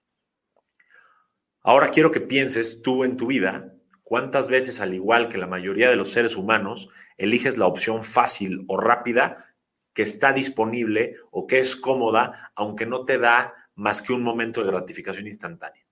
Ahora 1.61 1.89
quiero 1.89 2.11
que 2.11 2.21
pienses 2.21 2.81
tú 2.81 3.03
en 3.03 3.15
tu 3.15 3.27
vida 3.27 3.73
cuántas 4.03 4.49
veces, 4.49 4.81
al 4.81 4.93
igual 4.93 5.29
que 5.29 5.37
la 5.37 5.47
mayoría 5.47 5.89
de 5.89 5.95
los 5.95 6.11
seres 6.11 6.35
humanos, 6.35 6.89
eliges 7.17 7.57
la 7.57 7.67
opción 7.67 8.03
fácil 8.03 8.65
o 8.67 8.77
rápida 8.77 9.53
que 9.93 10.01
está 10.01 10.33
disponible 10.33 11.15
o 11.31 11.45
que 11.45 11.59
es 11.59 11.75
cómoda, 11.75 12.51
aunque 12.55 12.85
no 12.85 13.05
te 13.05 13.17
da 13.19 13.53
más 13.75 14.01
que 14.01 14.13
un 14.13 14.23
momento 14.23 14.63
de 14.63 14.71
gratificación 14.71 15.27
instantánea. 15.27 15.88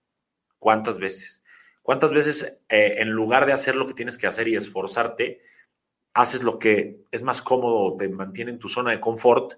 ¿Cuántas 0.60 1.00
veces? 1.00 1.44
¿Cuántas 1.82 2.12
veces 2.12 2.60
eh, 2.70 2.96
en 2.98 3.12
lugar 3.12 3.46
de 3.46 3.54
hacer 3.54 3.76
lo 3.76 3.88
que 3.88 3.94
tienes 3.94 4.18
que 4.18 4.28
hacer 4.28 4.48
y 4.48 4.56
esforzarte, 4.56 5.42
haces 6.14 6.44
lo 6.44 6.60
que 6.60 7.06
es 7.12 7.24
más 7.24 7.42
cómodo, 7.42 7.96
te 7.96 8.10
mantiene 8.10 8.52
en 8.52 8.60
tu 8.60 8.68
zona 8.68 8.92
de 8.92 9.00
confort, 9.00 9.54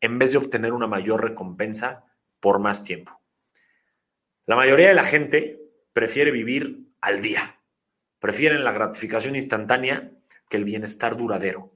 en 0.00 0.18
vez 0.18 0.32
de 0.32 0.38
obtener 0.38 0.72
una 0.72 0.86
mayor 0.86 1.22
recompensa 1.22 2.04
por 2.40 2.58
más 2.58 2.82
tiempo? 2.82 3.20
La 4.46 4.56
mayoría 4.56 4.88
de 4.88 4.94
la 4.94 5.04
gente 5.04 5.60
prefiere 5.92 6.32
vivir 6.32 6.88
al 7.00 7.20
día, 7.20 7.60
prefieren 8.18 8.64
la 8.64 8.72
gratificación 8.72 9.36
instantánea 9.36 10.10
que 10.48 10.56
el 10.56 10.64
bienestar 10.64 11.16
duradero. 11.16 11.72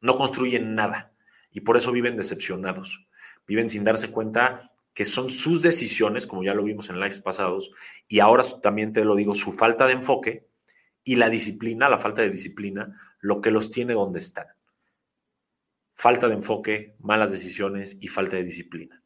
No 0.00 0.14
construyen 0.14 0.74
nada 0.74 1.12
y 1.50 1.62
por 1.62 1.76
eso 1.76 1.90
viven 1.90 2.16
decepcionados. 2.16 3.08
Viven 3.46 3.68
sin 3.68 3.82
darse 3.82 4.10
cuenta 4.10 4.75
que 4.96 5.04
son 5.04 5.28
sus 5.28 5.60
decisiones, 5.60 6.26
como 6.26 6.42
ya 6.42 6.54
lo 6.54 6.64
vimos 6.64 6.88
en 6.88 6.98
lives 6.98 7.20
pasados, 7.20 7.70
y 8.08 8.20
ahora 8.20 8.42
también 8.62 8.94
te 8.94 9.04
lo 9.04 9.14
digo, 9.14 9.34
su 9.34 9.52
falta 9.52 9.86
de 9.86 9.92
enfoque 9.92 10.48
y 11.04 11.16
la 11.16 11.28
disciplina, 11.28 11.90
la 11.90 11.98
falta 11.98 12.22
de 12.22 12.30
disciplina, 12.30 12.98
lo 13.20 13.42
que 13.42 13.50
los 13.50 13.70
tiene 13.70 13.92
donde 13.92 14.20
están. 14.20 14.46
Falta 15.94 16.28
de 16.28 16.34
enfoque, 16.36 16.96
malas 16.98 17.30
decisiones 17.30 17.98
y 18.00 18.08
falta 18.08 18.36
de 18.36 18.44
disciplina. 18.44 19.04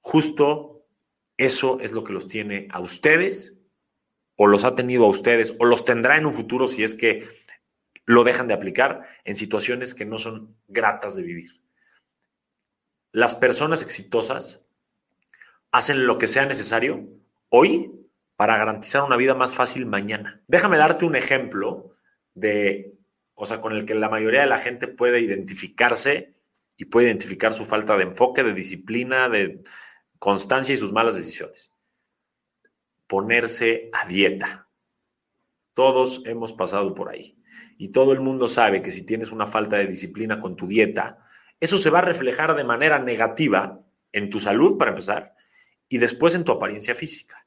Justo 0.00 0.84
eso 1.36 1.78
es 1.78 1.92
lo 1.92 2.02
que 2.02 2.12
los 2.12 2.26
tiene 2.26 2.66
a 2.72 2.80
ustedes, 2.80 3.56
o 4.34 4.48
los 4.48 4.64
ha 4.64 4.74
tenido 4.74 5.04
a 5.04 5.10
ustedes, 5.10 5.54
o 5.60 5.66
los 5.66 5.84
tendrá 5.84 6.16
en 6.16 6.26
un 6.26 6.32
futuro 6.32 6.66
si 6.66 6.82
es 6.82 6.96
que 6.96 7.28
lo 8.06 8.24
dejan 8.24 8.48
de 8.48 8.54
aplicar 8.54 9.06
en 9.22 9.36
situaciones 9.36 9.94
que 9.94 10.04
no 10.04 10.18
son 10.18 10.56
gratas 10.66 11.14
de 11.14 11.22
vivir. 11.22 11.62
Las 13.12 13.36
personas 13.36 13.84
exitosas 13.84 14.64
hacen 15.72 16.06
lo 16.06 16.18
que 16.18 16.26
sea 16.26 16.46
necesario 16.46 17.08
hoy 17.48 17.92
para 18.36 18.56
garantizar 18.56 19.02
una 19.02 19.16
vida 19.16 19.34
más 19.34 19.54
fácil 19.54 19.86
mañana. 19.86 20.42
Déjame 20.48 20.78
darte 20.78 21.04
un 21.04 21.16
ejemplo 21.16 21.94
de, 22.34 22.94
o 23.34 23.46
sea, 23.46 23.60
con 23.60 23.74
el 23.74 23.84
que 23.84 23.94
la 23.94 24.08
mayoría 24.08 24.40
de 24.40 24.46
la 24.46 24.58
gente 24.58 24.88
puede 24.88 25.20
identificarse 25.20 26.34
y 26.76 26.86
puede 26.86 27.08
identificar 27.08 27.52
su 27.52 27.66
falta 27.66 27.96
de 27.96 28.04
enfoque, 28.04 28.42
de 28.42 28.54
disciplina, 28.54 29.28
de 29.28 29.62
constancia 30.18 30.72
y 30.72 30.78
sus 30.78 30.92
malas 30.92 31.16
decisiones. 31.16 31.72
Ponerse 33.06 33.90
a 33.92 34.06
dieta. 34.06 34.68
Todos 35.74 36.22
hemos 36.26 36.52
pasado 36.52 36.94
por 36.94 37.10
ahí. 37.10 37.36
y 37.76 37.88
todo 37.88 38.12
el 38.12 38.20
mundo 38.20 38.48
sabe 38.48 38.82
que 38.82 38.90
si 38.90 39.04
tienes 39.04 39.32
una 39.32 39.46
falta 39.46 39.76
de 39.76 39.86
disciplina 39.86 40.38
con 40.38 40.54
tu 40.54 40.66
dieta, 40.66 41.18
eso 41.60 41.78
se 41.78 41.90
va 41.90 41.98
a 42.00 42.02
reflejar 42.02 42.54
de 42.54 42.64
manera 42.64 42.98
negativa 42.98 43.80
en 44.12 44.30
tu 44.30 44.40
salud, 44.40 44.78
para 44.78 44.90
empezar, 44.90 45.34
y 45.90 45.98
después 45.98 46.34
en 46.34 46.44
tu 46.44 46.52
apariencia 46.52 46.94
física. 46.94 47.46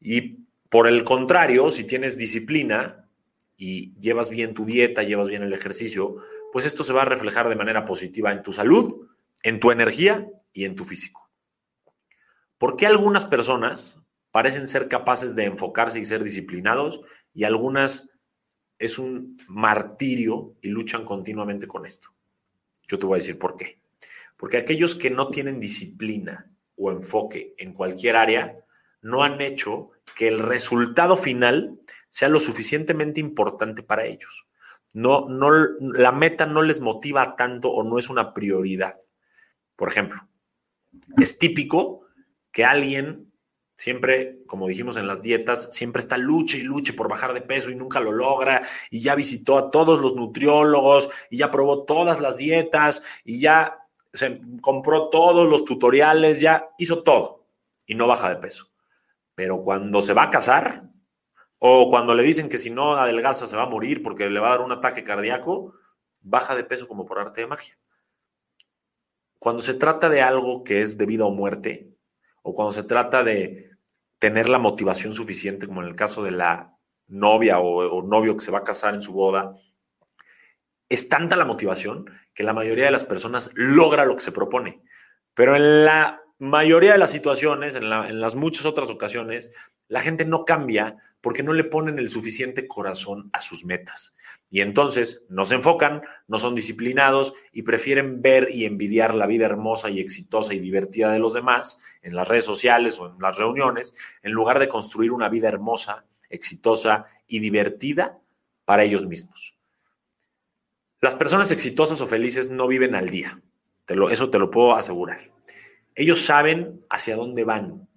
Y 0.00 0.46
por 0.70 0.86
el 0.86 1.04
contrario, 1.04 1.70
si 1.70 1.84
tienes 1.84 2.16
disciplina 2.16 3.06
y 3.58 3.92
llevas 4.00 4.30
bien 4.30 4.54
tu 4.54 4.64
dieta, 4.64 5.02
llevas 5.02 5.28
bien 5.28 5.42
el 5.42 5.52
ejercicio, 5.52 6.16
pues 6.52 6.64
esto 6.64 6.82
se 6.82 6.94
va 6.94 7.02
a 7.02 7.04
reflejar 7.04 7.50
de 7.50 7.56
manera 7.56 7.84
positiva 7.84 8.32
en 8.32 8.40
tu 8.42 8.54
salud, 8.54 9.06
en 9.42 9.60
tu 9.60 9.70
energía 9.70 10.26
y 10.54 10.64
en 10.64 10.74
tu 10.74 10.86
físico. 10.86 11.30
¿Por 12.56 12.76
qué 12.76 12.86
algunas 12.86 13.26
personas 13.26 14.00
parecen 14.30 14.66
ser 14.66 14.88
capaces 14.88 15.34
de 15.34 15.44
enfocarse 15.44 15.98
y 15.98 16.04
ser 16.04 16.22
disciplinados 16.22 17.00
y 17.34 17.44
algunas 17.44 18.10
es 18.78 18.98
un 18.98 19.36
martirio 19.46 20.56
y 20.62 20.68
luchan 20.68 21.04
continuamente 21.04 21.66
con 21.66 21.84
esto. 21.84 22.08
Yo 22.88 22.98
te 22.98 23.06
voy 23.06 23.16
a 23.16 23.20
decir 23.20 23.38
por 23.38 23.54
qué. 23.54 23.78
Porque 24.36 24.56
aquellos 24.56 24.94
que 24.94 25.10
no 25.10 25.28
tienen 25.28 25.60
disciplina 25.60 26.50
o 26.80 26.90
enfoque 26.90 27.54
en 27.58 27.72
cualquier 27.72 28.16
área, 28.16 28.56
no 29.02 29.22
han 29.22 29.40
hecho 29.40 29.90
que 30.16 30.28
el 30.28 30.38
resultado 30.38 31.16
final 31.16 31.78
sea 32.08 32.28
lo 32.28 32.40
suficientemente 32.40 33.20
importante 33.20 33.82
para 33.82 34.06
ellos. 34.06 34.46
No, 34.94 35.28
no, 35.28 35.50
la 35.80 36.10
meta 36.10 36.46
no 36.46 36.62
les 36.62 36.80
motiva 36.80 37.36
tanto 37.36 37.70
o 37.70 37.84
no 37.84 37.98
es 37.98 38.08
una 38.08 38.34
prioridad. 38.34 38.96
Por 39.76 39.88
ejemplo, 39.88 40.28
es 41.16 41.38
típico 41.38 42.06
que 42.50 42.64
alguien 42.64 43.30
Siempre, 43.80 44.42
como 44.46 44.68
dijimos 44.68 44.98
en 44.98 45.06
las 45.06 45.22
dietas, 45.22 45.70
siempre 45.72 46.00
está 46.00 46.18
lucha 46.18 46.58
y 46.58 46.60
luche 46.60 46.92
por 46.92 47.08
bajar 47.08 47.32
de 47.32 47.40
peso 47.40 47.70
y 47.70 47.76
nunca 47.76 47.98
lo 47.98 48.12
logra. 48.12 48.60
Y 48.90 49.00
ya 49.00 49.14
visitó 49.14 49.56
a 49.56 49.70
todos 49.70 50.02
los 50.02 50.14
nutriólogos 50.14 51.08
y 51.30 51.38
ya 51.38 51.50
probó 51.50 51.84
todas 51.84 52.20
las 52.20 52.36
dietas 52.36 53.02
y 53.24 53.40
ya 53.40 53.78
se 54.12 54.40
compró 54.60 55.08
todos 55.08 55.48
los 55.48 55.64
tutoriales, 55.64 56.40
ya 56.40 56.70
hizo 56.78 57.02
todo 57.02 57.46
y 57.86 57.94
no 57.94 58.06
baja 58.06 58.28
de 58.28 58.36
peso. 58.36 58.70
Pero 59.34 59.62
cuando 59.62 60.02
se 60.02 60.12
va 60.12 60.24
a 60.24 60.30
casar 60.30 60.90
o 61.58 61.88
cuando 61.88 62.14
le 62.14 62.22
dicen 62.22 62.48
que 62.48 62.58
si 62.58 62.70
no 62.70 62.94
adelgaza 62.94 63.46
se 63.46 63.56
va 63.56 63.64
a 63.64 63.70
morir 63.70 64.02
porque 64.02 64.28
le 64.28 64.40
va 64.40 64.48
a 64.48 64.50
dar 64.50 64.60
un 64.62 64.72
ataque 64.72 65.04
cardíaco, 65.04 65.74
baja 66.20 66.54
de 66.54 66.64
peso 66.64 66.88
como 66.88 67.06
por 67.06 67.18
arte 67.18 67.42
de 67.42 67.46
magia. 67.46 67.78
Cuando 69.38 69.62
se 69.62 69.74
trata 69.74 70.08
de 70.08 70.22
algo 70.22 70.64
que 70.64 70.82
es 70.82 70.98
de 70.98 71.06
vida 71.06 71.24
o 71.24 71.30
muerte, 71.30 71.94
o 72.42 72.54
cuando 72.54 72.72
se 72.72 72.82
trata 72.82 73.22
de 73.22 73.70
tener 74.18 74.48
la 74.48 74.58
motivación 74.58 75.14
suficiente, 75.14 75.66
como 75.66 75.82
en 75.82 75.88
el 75.88 75.96
caso 75.96 76.22
de 76.22 76.30
la 76.30 76.76
novia 77.06 77.58
o, 77.58 78.02
novio 78.02 78.36
que 78.36 78.44
se 78.44 78.50
va 78.50 78.58
a 78.58 78.64
casar 78.64 78.94
en 78.94 79.02
su 79.02 79.12
boda, 79.12 79.54
es 80.90 81.08
tanta 81.08 81.36
la 81.36 81.46
motivación 81.46 82.10
que 82.34 82.42
la 82.42 82.52
mayoría 82.52 82.84
de 82.84 82.90
las 82.90 83.04
personas 83.04 83.50
logra 83.54 84.04
lo 84.04 84.16
que 84.16 84.22
se 84.22 84.32
propone. 84.32 84.82
Pero 85.34 85.56
en 85.56 85.84
la 85.86 86.20
mayoría 86.40 86.92
de 86.92 86.98
las 86.98 87.12
situaciones, 87.12 87.76
en, 87.76 87.88
las 87.88 88.34
muchas 88.34 88.66
otras 88.66 88.90
ocasiones, 88.90 89.52
la 89.88 90.00
gente 90.00 90.24
no 90.24 90.44
cambia 90.44 90.96
porque 91.20 91.44
no 91.44 91.52
le 91.52 91.64
ponen 91.64 91.98
el 91.98 92.08
suficiente 92.08 92.66
corazón 92.66 93.30
a 93.32 93.40
sus 93.40 93.64
metas. 93.64 94.14
Y 94.48 94.62
entonces 94.62 95.22
no 95.28 95.44
se 95.44 95.54
enfocan, 95.54 96.02
no 96.26 96.40
son 96.40 96.56
disciplinados 96.56 97.34
y 97.52 97.62
prefieren 97.62 98.20
ver 98.20 98.48
y 98.50 98.64
envidiar 98.64 99.14
la 99.14 99.26
vida 99.26 99.46
hermosa 99.46 99.90
y 99.90 100.00
exitosa 100.00 100.54
y 100.54 100.58
divertida 100.58 101.12
de 101.12 101.20
los 101.20 101.34
demás 101.34 101.78
en 102.02 102.16
las 102.16 102.26
redes 102.26 102.46
sociales 102.46 102.98
o 102.98 103.06
en 103.06 103.18
las 103.20 103.36
reuniones, 103.36 103.94
en 104.22 104.32
lugar 104.32 104.58
de 104.58 104.68
construir 104.68 105.12
una 105.12 105.28
vida 105.28 105.48
hermosa, 105.48 106.04
exitosa 106.30 107.04
y 107.28 107.38
divertida 107.38 108.18
para 108.64 108.82
ellos 108.82 109.06
mismos. 109.06 109.59
Las 111.00 111.14
personas 111.14 111.50
exitosas 111.50 112.00
o 112.00 112.06
felices 112.06 112.50
no 112.50 112.68
viven 112.68 112.94
al 112.94 113.08
día, 113.08 113.40
eso 114.10 114.30
te 114.30 114.38
lo 114.38 114.50
puedo 114.50 114.76
asegurar. 114.76 115.32
Ellos 115.94 116.20
saben 116.20 116.84
hacia 116.88 117.16
dónde 117.16 117.44
van, 117.44 117.88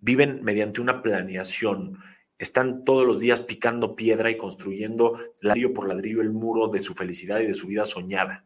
viven 0.00 0.42
mediante 0.42 0.80
una 0.80 1.00
planeación, 1.02 1.98
están 2.38 2.84
todos 2.84 3.06
los 3.06 3.20
días 3.20 3.40
picando 3.40 3.94
piedra 3.94 4.30
y 4.30 4.36
construyendo 4.36 5.18
ladrillo 5.40 5.72
por 5.72 5.88
ladrillo 5.88 6.20
el 6.20 6.30
muro 6.30 6.68
de 6.68 6.80
su 6.80 6.94
felicidad 6.94 7.40
y 7.40 7.46
de 7.46 7.54
su 7.54 7.68
vida 7.68 7.86
soñada. 7.86 8.44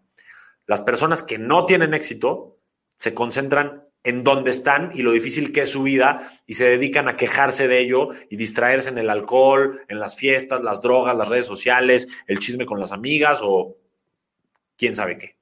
Las 0.66 0.82
personas 0.82 1.22
que 1.22 1.38
no 1.38 1.64
tienen 1.64 1.94
éxito 1.94 2.58
se 2.94 3.14
concentran 3.14 3.87
en 4.04 4.24
dónde 4.24 4.50
están 4.50 4.90
y 4.94 5.02
lo 5.02 5.12
difícil 5.12 5.52
que 5.52 5.62
es 5.62 5.70
su 5.70 5.82
vida 5.82 6.30
y 6.46 6.54
se 6.54 6.68
dedican 6.68 7.08
a 7.08 7.16
quejarse 7.16 7.68
de 7.68 7.80
ello 7.80 8.08
y 8.30 8.36
distraerse 8.36 8.90
en 8.90 8.98
el 8.98 9.10
alcohol, 9.10 9.80
en 9.88 9.98
las 9.98 10.16
fiestas, 10.16 10.62
las 10.62 10.80
drogas, 10.80 11.16
las 11.16 11.28
redes 11.28 11.46
sociales, 11.46 12.08
el 12.26 12.38
chisme 12.38 12.66
con 12.66 12.80
las 12.80 12.92
amigas 12.92 13.40
o 13.42 13.76
quién 14.76 14.94
sabe 14.94 15.18
qué. 15.18 15.36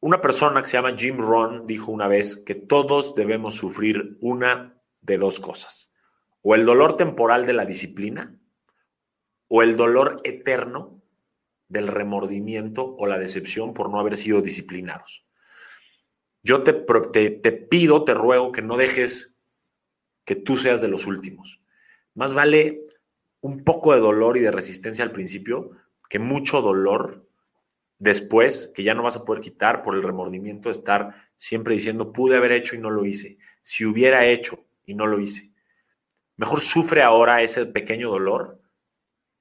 Una 0.00 0.20
persona 0.20 0.62
que 0.62 0.68
se 0.68 0.76
llama 0.76 0.94
Jim 0.96 1.18
Rohn 1.18 1.66
dijo 1.66 1.90
una 1.90 2.06
vez 2.06 2.36
que 2.36 2.54
todos 2.54 3.14
debemos 3.14 3.56
sufrir 3.56 4.16
una 4.20 4.80
de 5.00 5.18
dos 5.18 5.40
cosas. 5.40 5.92
O 6.42 6.54
el 6.54 6.64
dolor 6.64 6.96
temporal 6.96 7.46
de 7.46 7.52
la 7.52 7.64
disciplina 7.64 8.38
o 9.48 9.62
el 9.62 9.76
dolor 9.76 10.20
eterno 10.24 11.02
del 11.68 11.88
remordimiento 11.88 12.94
o 12.96 13.06
la 13.06 13.18
decepción 13.18 13.74
por 13.74 13.90
no 13.90 13.98
haber 13.98 14.16
sido 14.16 14.40
disciplinados. 14.40 15.27
Yo 16.48 16.62
te, 16.62 16.72
te, 16.72 17.28
te 17.28 17.52
pido, 17.52 18.04
te 18.04 18.14
ruego 18.14 18.52
que 18.52 18.62
no 18.62 18.78
dejes 18.78 19.36
que 20.24 20.34
tú 20.34 20.56
seas 20.56 20.80
de 20.80 20.88
los 20.88 21.04
últimos. 21.04 21.60
Más 22.14 22.32
vale 22.32 22.86
un 23.42 23.64
poco 23.64 23.92
de 23.92 24.00
dolor 24.00 24.38
y 24.38 24.40
de 24.40 24.50
resistencia 24.50 25.04
al 25.04 25.12
principio 25.12 25.72
que 26.08 26.18
mucho 26.18 26.62
dolor 26.62 27.28
después 27.98 28.72
que 28.74 28.82
ya 28.82 28.94
no 28.94 29.02
vas 29.02 29.16
a 29.16 29.26
poder 29.26 29.42
quitar 29.42 29.82
por 29.82 29.94
el 29.94 30.02
remordimiento 30.02 30.70
de 30.70 30.72
estar 30.72 31.28
siempre 31.36 31.74
diciendo, 31.74 32.14
pude 32.14 32.38
haber 32.38 32.52
hecho 32.52 32.76
y 32.76 32.78
no 32.78 32.88
lo 32.88 33.04
hice, 33.04 33.36
si 33.60 33.84
hubiera 33.84 34.24
hecho 34.24 34.64
y 34.86 34.94
no 34.94 35.06
lo 35.06 35.20
hice. 35.20 35.52
Mejor 36.38 36.62
sufre 36.62 37.02
ahora 37.02 37.42
ese 37.42 37.66
pequeño 37.66 38.08
dolor 38.08 38.58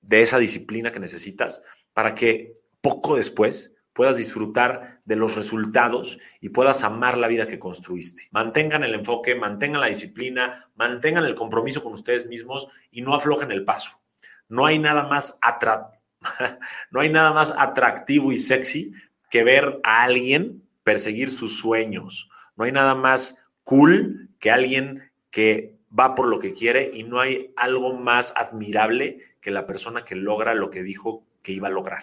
de 0.02 0.24
esa 0.24 0.40
disciplina 0.40 0.92
que 0.92 1.00
necesitas 1.00 1.62
para 1.94 2.16
que 2.16 2.60
poco 2.82 3.16
después 3.16 3.77
puedas 3.98 4.16
disfrutar 4.16 5.02
de 5.06 5.16
los 5.16 5.36
resultados 5.36 6.20
y 6.40 6.50
puedas 6.50 6.84
amar 6.84 7.18
la 7.18 7.28
vida 7.28 7.48
que 7.48 7.58
construiste. 7.58 8.28
Mantengan 8.30 8.84
el 8.84 8.94
enfoque, 8.94 9.34
mantengan 9.34 9.82
la 9.82 9.88
disciplina, 9.88 10.70
mantengan 10.76 11.26
el 11.26 11.34
compromiso 11.34 11.82
con 11.82 11.94
ustedes 11.94 12.28
mismos 12.28 12.68
y 12.92 13.02
no 13.02 13.16
aflojen 13.16 13.52
el 13.52 13.66
paso. 13.66 14.00
No 14.50 14.68
hay 14.68 14.78
nada 14.78 15.02
más 15.02 15.40
atractivo 15.42 15.98
no 16.92 17.02
hay 17.02 17.10
nada 17.10 17.34
más 17.34 17.54
atractivo 17.58 18.32
y 18.32 18.38
sexy 18.38 18.92
que 19.32 19.44
ver 19.44 19.80
a 19.84 20.04
alguien 20.04 20.62
perseguir 20.84 21.32
sus 21.32 21.58
sueños. 21.58 22.30
No 22.56 22.66
hay 22.66 22.72
nada 22.72 22.94
más 22.94 23.40
cool 23.64 24.30
que 24.38 24.52
alguien 24.52 25.12
que 25.32 25.76
va 25.98 26.14
por 26.14 26.28
lo 26.28 26.38
que 26.38 26.54
quiere 26.54 26.92
y 26.94 27.04
no 27.04 27.20
hay 27.20 27.52
algo 27.56 27.96
más 27.96 28.32
admirable 28.36 29.20
que 29.42 29.50
la 29.50 29.66
persona 29.66 30.06
que 30.06 30.16
logra 30.16 30.54
lo 30.54 30.70
que 30.70 30.84
dijo 30.84 31.24
que 31.42 31.52
iba 31.54 31.68
a 31.68 31.72
lograr. 31.72 31.96